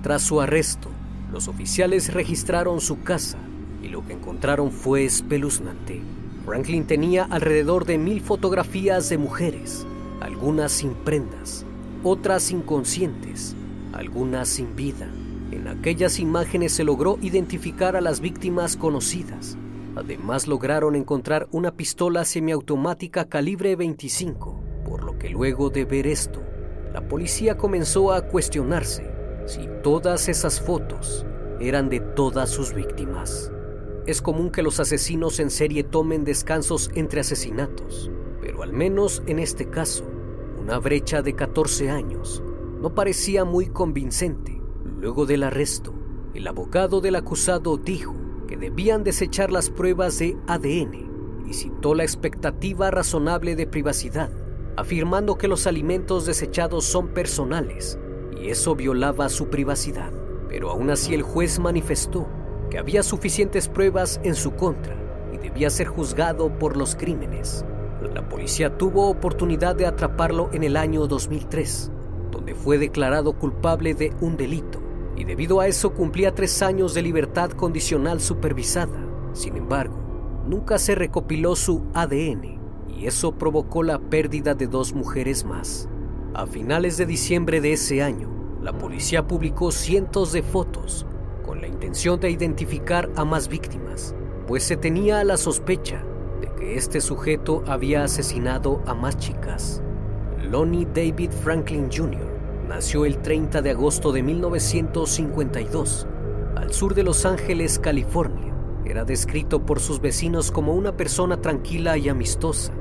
Tras 0.03 0.21
su 0.21 0.41
arresto, 0.41 0.89
los 1.31 1.47
oficiales 1.47 2.13
registraron 2.13 2.81
su 2.81 3.03
casa 3.03 3.38
y 3.81 3.88
lo 3.88 4.05
que 4.05 4.12
encontraron 4.12 4.69
fue 4.69 5.05
espeluznante. 5.05 6.01
Franklin 6.45 6.88
tenía 6.88 7.23
alrededor 7.25 7.86
de 7.86 7.97
mil 7.97 8.19
fotografías 8.21 9.10
de 9.10 9.17
mujeres, 9.17 9.86
algunas 10.21 10.71
sin 10.71 10.93
prendas, 10.93 11.65
otras 12.04 12.51
inconscientes, 12.51 13.56
algunas 13.93 14.47
sin 14.47 14.75
vida. 14.75 15.08
En 15.51 15.67
aquellas 15.67 16.19
imágenes 16.19 16.71
se 16.73 16.84
logró 16.84 17.19
identificar 17.21 17.95
a 17.95 18.01
las 18.01 18.21
víctimas 18.21 18.75
conocidas. 18.75 19.58
Además 19.95 20.47
lograron 20.47 20.95
encontrar 20.95 21.47
una 21.51 21.71
pistola 21.71 22.25
semiautomática 22.25 23.25
calibre 23.25 23.75
25, 23.75 24.63
por 24.86 25.04
lo 25.04 25.19
que 25.19 25.30
luego 25.30 25.69
de 25.69 25.86
ver 25.86 26.08
esto, 26.08 26.41
la 26.93 27.08
policía 27.08 27.58
comenzó 27.58 28.13
a 28.13 28.21
cuestionarse 28.21 29.12
si 29.45 29.67
todas 29.84 30.27
esas 30.27 30.60
fotos 30.60 31.25
eran 31.60 31.89
de 31.89 31.99
todas 31.99 32.49
sus 32.49 32.73
víctimas. 32.73 33.50
Es 34.07 34.23
común 34.23 34.49
que 34.49 34.63
los 34.63 34.79
asesinos 34.79 35.39
en 35.39 35.51
serie 35.51 35.83
tomen 35.83 36.23
descansos 36.23 36.89
entre 36.95 37.19
asesinatos, 37.19 38.09
pero 38.41 38.63
al 38.63 38.73
menos 38.73 39.21
en 39.27 39.37
este 39.37 39.69
caso, 39.69 40.05
una 40.59 40.79
brecha 40.79 41.21
de 41.21 41.35
14 41.35 41.91
años 41.91 42.41
no 42.81 42.95
parecía 42.95 43.45
muy 43.45 43.67
convincente. 43.67 44.59
Luego 44.97 45.27
del 45.27 45.43
arresto, 45.43 45.93
el 46.33 46.47
abogado 46.47 46.99
del 46.99 47.15
acusado 47.15 47.77
dijo 47.77 48.15
que 48.47 48.57
debían 48.57 49.03
desechar 49.03 49.51
las 49.51 49.69
pruebas 49.69 50.17
de 50.17 50.35
ADN 50.47 51.45
y 51.47 51.53
citó 51.53 51.93
la 51.93 52.03
expectativa 52.03 52.89
razonable 52.89 53.55
de 53.55 53.67
privacidad, 53.67 54.31
afirmando 54.77 55.37
que 55.37 55.47
los 55.47 55.67
alimentos 55.67 56.25
desechados 56.25 56.85
son 56.85 57.09
personales 57.09 57.99
y 58.35 58.49
eso 58.49 58.75
violaba 58.75 59.29
su 59.29 59.49
privacidad. 59.49 60.11
Pero 60.49 60.71
aún 60.71 60.89
así 60.89 61.13
el 61.13 61.21
juez 61.21 61.59
manifestó 61.59 62.27
que 62.71 62.79
había 62.79 63.03
suficientes 63.03 63.67
pruebas 63.67 64.19
en 64.23 64.34
su 64.34 64.55
contra 64.55 64.95
y 65.34 65.38
debía 65.38 65.69
ser 65.69 65.88
juzgado 65.88 66.57
por 66.57 66.77
los 66.77 66.95
crímenes. 66.95 67.65
La 68.15 68.27
policía 68.27 68.77
tuvo 68.77 69.10
oportunidad 69.10 69.75
de 69.75 69.86
atraparlo 69.86 70.49
en 70.53 70.63
el 70.63 70.77
año 70.77 71.05
2003, 71.05 71.91
donde 72.31 72.55
fue 72.55 72.77
declarado 72.77 73.34
culpable 73.34 73.93
de 73.93 74.13
un 74.21 74.38
delito 74.38 74.81
y 75.17 75.25
debido 75.25 75.60
a 75.60 75.67
eso 75.67 75.93
cumplía 75.93 76.34
tres 76.34 76.62
años 76.62 76.93
de 76.93 77.01
libertad 77.01 77.51
condicional 77.51 78.21
supervisada. 78.21 78.97
Sin 79.34 79.57
embargo, 79.57 79.97
nunca 80.47 80.79
se 80.79 80.95
recopiló 80.95 81.55
su 81.57 81.84
ADN 81.93 82.57
y 82.88 83.05
eso 83.05 83.34
provocó 83.34 83.84
la 83.84 83.99
pérdida 83.99 84.55
de 84.55 84.67
dos 84.67 84.93
mujeres 84.93 85.43
más. 85.43 85.89
A 86.34 86.47
finales 86.47 86.95
de 86.95 87.05
diciembre 87.05 87.60
de 87.60 87.73
ese 87.73 88.01
año, 88.01 88.29
la 88.62 88.77
policía 88.77 89.27
publicó 89.27 89.71
cientos 89.71 90.31
de 90.31 90.41
fotos 90.41 91.05
con 91.43 91.62
la 91.62 91.67
intención 91.67 92.19
de 92.19 92.30
identificar 92.30 93.10
a 93.15 93.25
más 93.25 93.47
víctimas, 93.47 94.15
pues 94.47 94.63
se 94.63 94.77
tenía 94.77 95.23
la 95.23 95.38
sospecha 95.38 96.04
de 96.39 96.47
que 96.54 96.75
este 96.75 97.01
sujeto 97.01 97.63
había 97.67 98.04
asesinado 98.04 98.82
a 98.86 98.93
más 98.93 99.17
chicas. 99.17 99.82
Lonnie 100.41 100.88
David 100.93 101.32
Franklin 101.32 101.89
Jr. 101.91 102.27
nació 102.67 103.06
el 103.06 103.19
30 103.21 103.62
de 103.62 103.71
agosto 103.71 104.12
de 104.12 104.23
1952 104.23 106.08
al 106.56 106.73
sur 106.73 106.93
de 106.93 107.04
Los 107.04 107.25
Ángeles, 107.25 107.80
California. 107.80 108.54
Era 108.86 109.06
descrito 109.06 109.65
por 109.65 109.80
sus 109.80 110.01
vecinos 110.01 110.51
como 110.51 110.73
una 110.73 110.97
persona 110.97 111.41
tranquila 111.41 111.97
y 111.97 112.10
amistosa, 112.10 112.73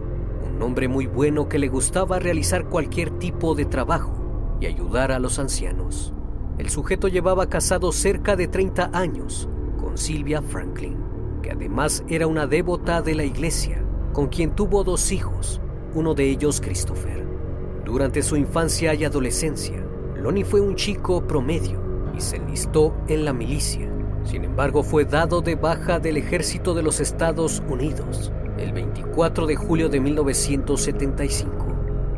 un 0.44 0.60
hombre 0.62 0.88
muy 0.88 1.06
bueno 1.06 1.48
que 1.48 1.58
le 1.58 1.68
gustaba 1.68 2.18
realizar 2.18 2.66
cualquier 2.68 3.10
tipo 3.18 3.54
de 3.54 3.64
trabajo 3.64 4.12
y 4.60 4.66
ayudar 4.66 5.12
a 5.12 5.18
los 5.18 5.38
ancianos. 5.38 6.12
El 6.60 6.68
sujeto 6.68 7.08
llevaba 7.08 7.48
casado 7.48 7.90
cerca 7.90 8.36
de 8.36 8.46
30 8.46 8.90
años 8.92 9.48
con 9.80 9.96
Sylvia 9.96 10.42
Franklin, 10.42 10.94
que 11.42 11.52
además 11.52 12.04
era 12.06 12.26
una 12.26 12.46
devota 12.46 13.00
de 13.00 13.14
la 13.14 13.24
iglesia, 13.24 13.82
con 14.12 14.28
quien 14.28 14.54
tuvo 14.54 14.84
dos 14.84 15.10
hijos, 15.10 15.58
uno 15.94 16.12
de 16.12 16.28
ellos 16.28 16.60
Christopher. 16.60 17.24
Durante 17.86 18.22
su 18.22 18.36
infancia 18.36 18.92
y 18.92 19.04
adolescencia, 19.04 19.82
Lonnie 20.18 20.44
fue 20.44 20.60
un 20.60 20.74
chico 20.74 21.26
promedio 21.26 21.80
y 22.14 22.20
se 22.20 22.36
enlistó 22.36 22.94
en 23.08 23.24
la 23.24 23.32
milicia. 23.32 23.90
Sin 24.24 24.44
embargo, 24.44 24.82
fue 24.82 25.06
dado 25.06 25.40
de 25.40 25.54
baja 25.54 25.98
del 25.98 26.18
ejército 26.18 26.74
de 26.74 26.82
los 26.82 27.00
Estados 27.00 27.62
Unidos 27.70 28.32
el 28.58 28.74
24 28.74 29.46
de 29.46 29.56
julio 29.56 29.88
de 29.88 30.00
1975 30.00 31.66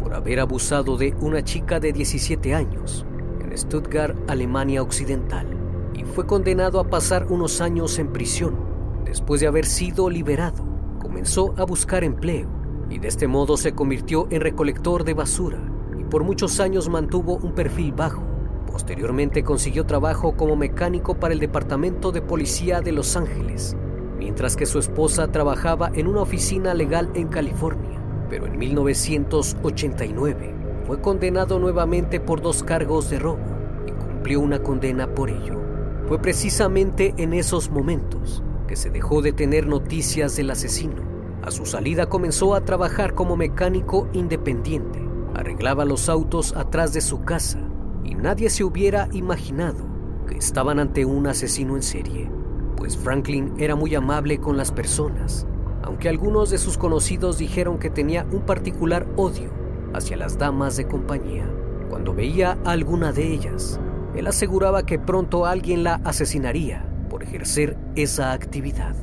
por 0.02 0.14
haber 0.14 0.40
abusado 0.40 0.96
de 0.96 1.14
una 1.20 1.44
chica 1.44 1.78
de 1.78 1.92
17 1.92 2.56
años 2.56 3.06
Stuttgart, 3.56 4.16
Alemania 4.28 4.82
Occidental, 4.82 5.46
y 5.94 6.04
fue 6.04 6.26
condenado 6.26 6.80
a 6.80 6.88
pasar 6.88 7.26
unos 7.30 7.60
años 7.60 7.98
en 7.98 8.12
prisión 8.12 8.72
Después 9.12 9.40
de 9.42 9.46
haber 9.46 9.66
sido 9.66 10.08
liberado, 10.08 10.64
comenzó 10.98 11.52
a 11.58 11.64
buscar 11.64 12.02
empleo 12.02 12.48
y 12.88 12.98
de 12.98 13.08
este 13.08 13.26
modo 13.26 13.58
se 13.58 13.74
convirtió 13.74 14.26
en 14.30 14.40
recolector 14.40 15.04
de 15.04 15.12
basura 15.12 15.58
y 15.98 16.04
por 16.04 16.24
muchos 16.24 16.60
años 16.60 16.88
mantuvo 16.88 17.36
un 17.36 17.52
perfil 17.54 17.92
bajo. 17.92 18.22
Posteriormente 18.66 19.44
consiguió 19.44 19.84
trabajo 19.84 20.34
como 20.34 20.56
mecánico 20.56 21.20
para 21.20 21.34
el 21.34 21.40
Departamento 21.40 22.10
de 22.10 22.22
Policía 22.22 22.80
de 22.80 22.92
Los 22.92 23.14
Ángeles, 23.16 23.76
mientras 24.18 24.56
que 24.56 24.64
su 24.64 24.78
esposa 24.78 25.30
trabajaba 25.30 25.90
en 25.92 26.06
una 26.06 26.22
oficina 26.22 26.72
legal 26.72 27.10
en 27.14 27.28
California. 27.28 28.00
Pero 28.30 28.46
en 28.46 28.56
1989 28.56 30.54
fue 30.92 31.00
condenado 31.00 31.58
nuevamente 31.58 32.20
por 32.20 32.42
dos 32.42 32.62
cargos 32.62 33.08
de 33.08 33.18
robo 33.18 33.40
y 33.86 33.92
cumplió 33.92 34.40
una 34.40 34.62
condena 34.62 35.14
por 35.14 35.30
ello. 35.30 35.58
Fue 36.06 36.18
precisamente 36.18 37.14
en 37.16 37.32
esos 37.32 37.70
momentos 37.70 38.42
que 38.68 38.76
se 38.76 38.90
dejó 38.90 39.22
de 39.22 39.32
tener 39.32 39.66
noticias 39.66 40.36
del 40.36 40.50
asesino. 40.50 41.00
A 41.42 41.50
su 41.50 41.64
salida 41.64 42.10
comenzó 42.10 42.54
a 42.54 42.66
trabajar 42.66 43.14
como 43.14 43.38
mecánico 43.38 44.06
independiente. 44.12 45.02
Arreglaba 45.34 45.86
los 45.86 46.10
autos 46.10 46.54
atrás 46.54 46.92
de 46.92 47.00
su 47.00 47.22
casa 47.22 47.58
y 48.04 48.14
nadie 48.14 48.50
se 48.50 48.62
hubiera 48.62 49.08
imaginado 49.12 49.86
que 50.28 50.36
estaban 50.36 50.78
ante 50.78 51.06
un 51.06 51.26
asesino 51.26 51.74
en 51.74 51.82
serie, 51.82 52.30
pues 52.76 52.98
Franklin 52.98 53.54
era 53.56 53.76
muy 53.76 53.94
amable 53.94 54.40
con 54.40 54.58
las 54.58 54.70
personas, 54.70 55.46
aunque 55.82 56.10
algunos 56.10 56.50
de 56.50 56.58
sus 56.58 56.76
conocidos 56.76 57.38
dijeron 57.38 57.78
que 57.78 57.88
tenía 57.88 58.26
un 58.30 58.42
particular 58.42 59.08
odio 59.16 59.61
hacia 59.94 60.16
las 60.16 60.38
damas 60.38 60.76
de 60.76 60.86
compañía. 60.86 61.48
Cuando 61.88 62.14
veía 62.14 62.58
a 62.64 62.72
alguna 62.72 63.12
de 63.12 63.32
ellas, 63.32 63.80
él 64.14 64.26
aseguraba 64.26 64.84
que 64.84 64.98
pronto 64.98 65.46
alguien 65.46 65.84
la 65.84 65.94
asesinaría 66.04 66.84
por 67.08 67.22
ejercer 67.22 67.76
esa 67.94 68.32
actividad. 68.32 68.94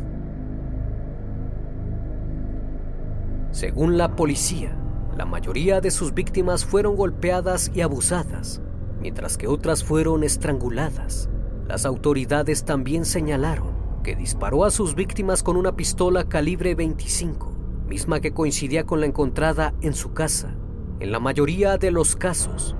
Según 3.51 3.97
la 3.97 4.15
policía, 4.15 4.75
la 5.17 5.25
mayoría 5.25 5.81
de 5.81 5.91
sus 5.91 6.13
víctimas 6.13 6.63
fueron 6.65 6.95
golpeadas 6.95 7.71
y 7.73 7.81
abusadas, 7.81 8.61
mientras 9.01 9.37
que 9.37 9.47
otras 9.47 9.83
fueron 9.83 10.23
estranguladas. 10.23 11.29
Las 11.67 11.85
autoridades 11.85 12.63
también 12.63 13.05
señalaron 13.05 14.01
que 14.03 14.15
disparó 14.15 14.65
a 14.65 14.71
sus 14.71 14.95
víctimas 14.95 15.43
con 15.43 15.57
una 15.57 15.75
pistola 15.75 16.29
calibre 16.29 16.73
25, 16.73 17.51
misma 17.87 18.19
que 18.21 18.33
coincidía 18.33 18.85
con 18.85 18.99
la 18.99 19.07
encontrada 19.07 19.73
en 19.81 19.93
su 19.93 20.13
casa. 20.13 20.55
En 20.99 21.13
la 21.13 21.19
mayoría 21.21 21.77
de 21.77 21.91
los 21.91 22.17
casos, 22.17 22.75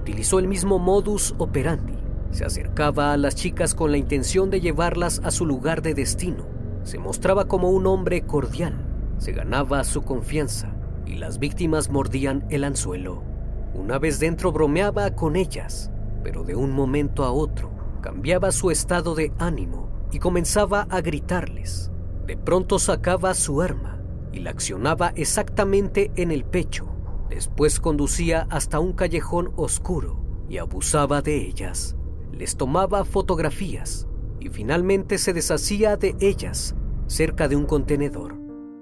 utilizó 0.00 0.38
el 0.38 0.46
mismo 0.46 0.78
modus 0.78 1.34
operandi. 1.38 1.94
Se 2.30 2.44
acercaba 2.44 3.12
a 3.12 3.16
las 3.16 3.34
chicas 3.34 3.74
con 3.74 3.90
la 3.90 3.96
intención 3.96 4.48
de 4.48 4.60
llevarlas 4.60 5.20
a 5.24 5.32
su 5.32 5.44
lugar 5.44 5.82
de 5.82 5.94
destino. 5.94 6.46
Se 6.84 6.98
mostraba 6.98 7.46
como 7.46 7.70
un 7.70 7.88
hombre 7.88 8.22
cordial, 8.22 8.76
se 9.18 9.32
ganaba 9.32 9.82
su 9.82 10.02
confianza 10.02 10.72
y 11.04 11.16
las 11.16 11.40
víctimas 11.40 11.90
mordían 11.90 12.44
el 12.48 12.62
anzuelo. 12.62 13.24
Una 13.74 13.98
vez 13.98 14.20
dentro 14.20 14.52
bromeaba 14.52 15.10
con 15.16 15.34
ellas, 15.34 15.90
pero 16.22 16.44
de 16.44 16.54
un 16.54 16.70
momento 16.70 17.24
a 17.24 17.32
otro 17.32 17.72
cambiaba 18.02 18.52
su 18.52 18.70
estado 18.70 19.16
de 19.16 19.32
ánimo 19.38 19.88
y 20.12 20.20
comenzaba 20.20 20.86
a 20.90 21.00
gritarles. 21.00 21.90
De 22.24 22.36
pronto 22.36 22.78
sacaba 22.78 23.34
su 23.34 23.60
arma 23.60 23.98
y 24.32 24.38
la 24.38 24.50
accionaba 24.50 25.12
exactamente 25.16 26.12
en 26.14 26.30
el 26.30 26.44
pecho. 26.44 26.93
Después 27.34 27.80
conducía 27.80 28.46
hasta 28.48 28.78
un 28.78 28.92
callejón 28.92 29.52
oscuro 29.56 30.20
y 30.48 30.58
abusaba 30.58 31.20
de 31.20 31.44
ellas. 31.44 31.96
Les 32.30 32.56
tomaba 32.56 33.04
fotografías 33.04 34.06
y 34.38 34.50
finalmente 34.50 35.18
se 35.18 35.32
deshacía 35.32 35.96
de 35.96 36.14
ellas 36.20 36.76
cerca 37.08 37.48
de 37.48 37.56
un 37.56 37.66
contenedor. 37.66 38.38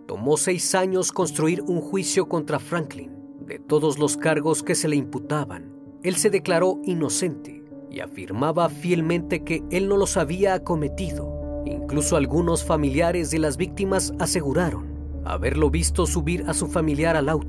Tomó 0.07 0.37
seis 0.37 0.75
años 0.75 1.13
construir 1.13 1.63
un 1.63 1.81
juicio 1.81 2.29
contra 2.29 2.59
Franklin 2.59 3.11
de 3.47 3.59
todos 3.59 3.99
los 3.99 4.19
cargos 4.19 4.63
que 4.63 4.75
se 4.75 4.87
le 4.87 4.97
imputaban, 4.97 5.73
él 6.03 6.17
se 6.17 6.29
declaró 6.29 6.79
inocente 6.85 7.65
y 7.91 8.01
afirmaba 8.01 8.69
fielmente 8.69 9.45
que 9.45 9.63
él 9.71 9.89
no 9.89 9.97
los 9.97 10.19
había 10.19 10.63
cometido. 10.63 11.63
Incluso 11.65 12.17
algunos 12.17 12.65
familiares 12.65 13.31
de 13.31 13.39
las 13.39 13.57
víctimas 13.57 14.13
aseguraron 14.19 14.93
haberlo 15.25 15.71
visto 15.71 16.07
subir 16.07 16.45
a 16.49 16.55
su 16.55 16.67
familiar 16.67 17.17
al 17.17 17.29
auto, 17.29 17.42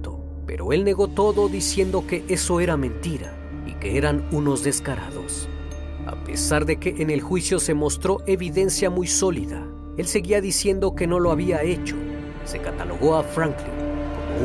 pero 0.53 0.71
él 0.71 0.83
negó 0.83 1.07
todo 1.07 1.49
diciendo 1.49 2.05
que 2.05 2.23
eso 2.27 2.59
era 2.59 2.77
mentira 2.77 3.35
y 3.65 3.73
que 3.73 3.97
eran 3.97 4.23
unos 4.31 4.63
descarados. 4.63 5.49
A 6.05 6.23
pesar 6.25 6.67
de 6.67 6.77
que 6.77 6.89
en 7.01 7.09
el 7.09 7.21
juicio 7.21 7.57
se 7.59 7.73
mostró 7.73 8.19
evidencia 8.27 8.91
muy 8.91 9.07
sólida, 9.07 9.67
él 9.97 10.05
seguía 10.05 10.41
diciendo 10.41 10.93
que 10.93 11.07
no 11.07 11.19
lo 11.19 11.31
había 11.31 11.63
hecho. 11.63 11.95
Se 12.45 12.59
catalogó 12.59 13.15
a 13.15 13.23
Franklin 13.23 13.73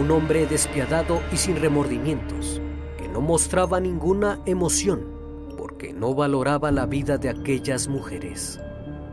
un 0.01 0.11
hombre 0.11 0.47
despiadado 0.47 1.21
y 1.31 1.37
sin 1.37 1.57
remordimientos, 1.57 2.63
que 2.97 3.07
no 3.07 3.21
mostraba 3.21 3.79
ninguna 3.79 4.41
emoción 4.47 5.03
porque 5.59 5.93
no 5.93 6.15
valoraba 6.15 6.71
la 6.71 6.87
vida 6.87 7.19
de 7.19 7.29
aquellas 7.29 7.87
mujeres. 7.87 8.59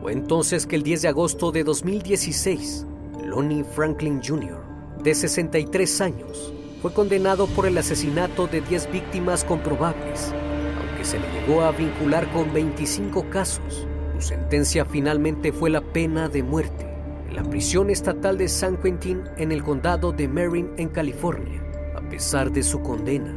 Fue 0.00 0.14
entonces 0.14 0.66
que 0.66 0.76
el 0.76 0.82
10 0.82 1.02
de 1.02 1.08
agosto 1.08 1.52
de 1.52 1.62
2016, 1.62 2.86
Lonnie 3.22 3.64
Franklin 3.64 4.22
Jr., 4.24 4.64
de 5.02 5.14
63 5.14 6.00
años, 6.00 6.54
fue 6.82 6.92
condenado 6.92 7.46
por 7.46 7.66
el 7.66 7.78
asesinato 7.78 8.46
de 8.46 8.60
10 8.60 8.92
víctimas 8.92 9.44
comprobables, 9.44 10.32
aunque 10.78 11.04
se 11.04 11.18
le 11.18 11.26
llegó 11.32 11.62
a 11.62 11.72
vincular 11.72 12.30
con 12.32 12.52
25 12.52 13.30
casos. 13.30 13.86
Su 14.14 14.20
sentencia 14.20 14.84
finalmente 14.84 15.52
fue 15.52 15.70
la 15.70 15.80
pena 15.80 16.28
de 16.28 16.42
muerte 16.42 16.96
la 17.36 17.42
prisión 17.42 17.90
estatal 17.90 18.38
de 18.38 18.48
San 18.48 18.78
Quentin 18.78 19.24
en 19.36 19.52
el 19.52 19.62
condado 19.62 20.10
de 20.10 20.26
Marin 20.26 20.70
en 20.78 20.88
California. 20.88 21.62
A 21.94 22.00
pesar 22.08 22.50
de 22.50 22.62
su 22.62 22.80
condena, 22.80 23.34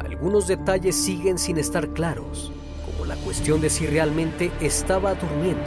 algunos 0.00 0.48
detalles 0.48 0.96
siguen 0.96 1.38
sin 1.38 1.56
estar 1.56 1.88
claros, 1.90 2.50
como 2.84 3.04
la 3.04 3.14
cuestión 3.14 3.60
de 3.60 3.70
si 3.70 3.86
realmente 3.86 4.50
estaba 4.60 5.14
durmiendo 5.14 5.62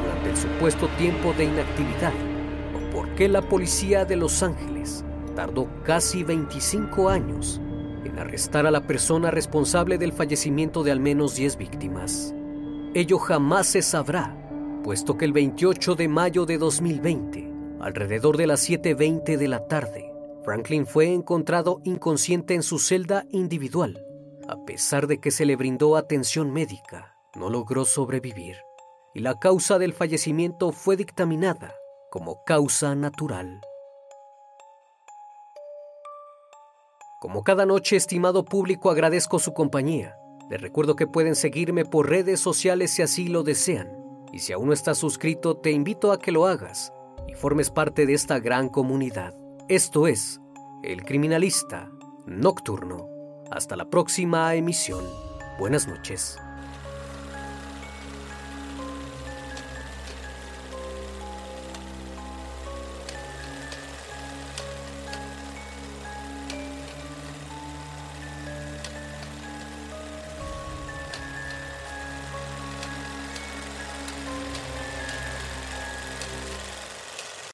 durante 0.00 0.30
el 0.30 0.36
supuesto 0.38 0.88
tiempo 0.96 1.34
de 1.34 1.44
inactividad 1.44 2.14
o 2.74 2.90
por 2.94 3.10
qué 3.10 3.28
la 3.28 3.42
policía 3.42 4.06
de 4.06 4.16
Los 4.16 4.42
Ángeles 4.42 5.04
tardó 5.38 5.68
casi 5.84 6.24
25 6.24 7.08
años 7.08 7.60
en 8.02 8.18
arrestar 8.18 8.66
a 8.66 8.72
la 8.72 8.88
persona 8.88 9.30
responsable 9.30 9.96
del 9.96 10.12
fallecimiento 10.12 10.82
de 10.82 10.90
al 10.90 10.98
menos 10.98 11.36
10 11.36 11.58
víctimas. 11.58 12.34
Ello 12.92 13.20
jamás 13.20 13.68
se 13.68 13.82
sabrá 13.82 14.34
puesto 14.82 15.16
que 15.16 15.26
el 15.26 15.32
28 15.32 15.94
de 15.94 16.08
mayo 16.08 16.44
de 16.44 16.58
2020, 16.58 17.52
alrededor 17.78 18.36
de 18.36 18.48
las 18.48 18.68
7.20 18.68 19.36
de 19.36 19.46
la 19.46 19.68
tarde, 19.68 20.12
Franklin 20.42 20.88
fue 20.88 21.14
encontrado 21.14 21.82
inconsciente 21.84 22.54
en 22.54 22.64
su 22.64 22.80
celda 22.80 23.24
individual. 23.30 24.04
A 24.48 24.64
pesar 24.64 25.06
de 25.06 25.20
que 25.20 25.30
se 25.30 25.46
le 25.46 25.54
brindó 25.54 25.96
atención 25.96 26.52
médica, 26.52 27.14
no 27.36 27.48
logró 27.48 27.84
sobrevivir 27.84 28.56
y 29.14 29.20
la 29.20 29.38
causa 29.38 29.78
del 29.78 29.92
fallecimiento 29.92 30.72
fue 30.72 30.96
dictaminada 30.96 31.76
como 32.10 32.42
causa 32.42 32.96
natural. 32.96 33.60
Como 37.18 37.42
cada 37.42 37.66
noche, 37.66 37.96
estimado 37.96 38.44
público, 38.44 38.90
agradezco 38.90 39.40
su 39.40 39.52
compañía. 39.52 40.16
Les 40.48 40.60
recuerdo 40.60 40.94
que 40.94 41.08
pueden 41.08 41.34
seguirme 41.34 41.84
por 41.84 42.08
redes 42.08 42.38
sociales 42.38 42.92
si 42.92 43.02
así 43.02 43.26
lo 43.26 43.42
desean 43.42 43.90
y 44.32 44.38
si 44.38 44.52
aún 44.52 44.68
no 44.68 44.72
estás 44.72 44.98
suscrito, 44.98 45.56
te 45.56 45.72
invito 45.72 46.12
a 46.12 46.20
que 46.20 46.30
lo 46.30 46.46
hagas 46.46 46.92
y 47.26 47.34
formes 47.34 47.70
parte 47.70 48.06
de 48.06 48.14
esta 48.14 48.38
gran 48.38 48.68
comunidad. 48.68 49.34
Esto 49.68 50.06
es 50.06 50.40
El 50.84 51.04
Criminalista 51.04 51.90
Nocturno. 52.24 53.08
Hasta 53.50 53.74
la 53.74 53.90
próxima 53.90 54.54
emisión. 54.54 55.04
Buenas 55.58 55.88
noches. 55.88 56.38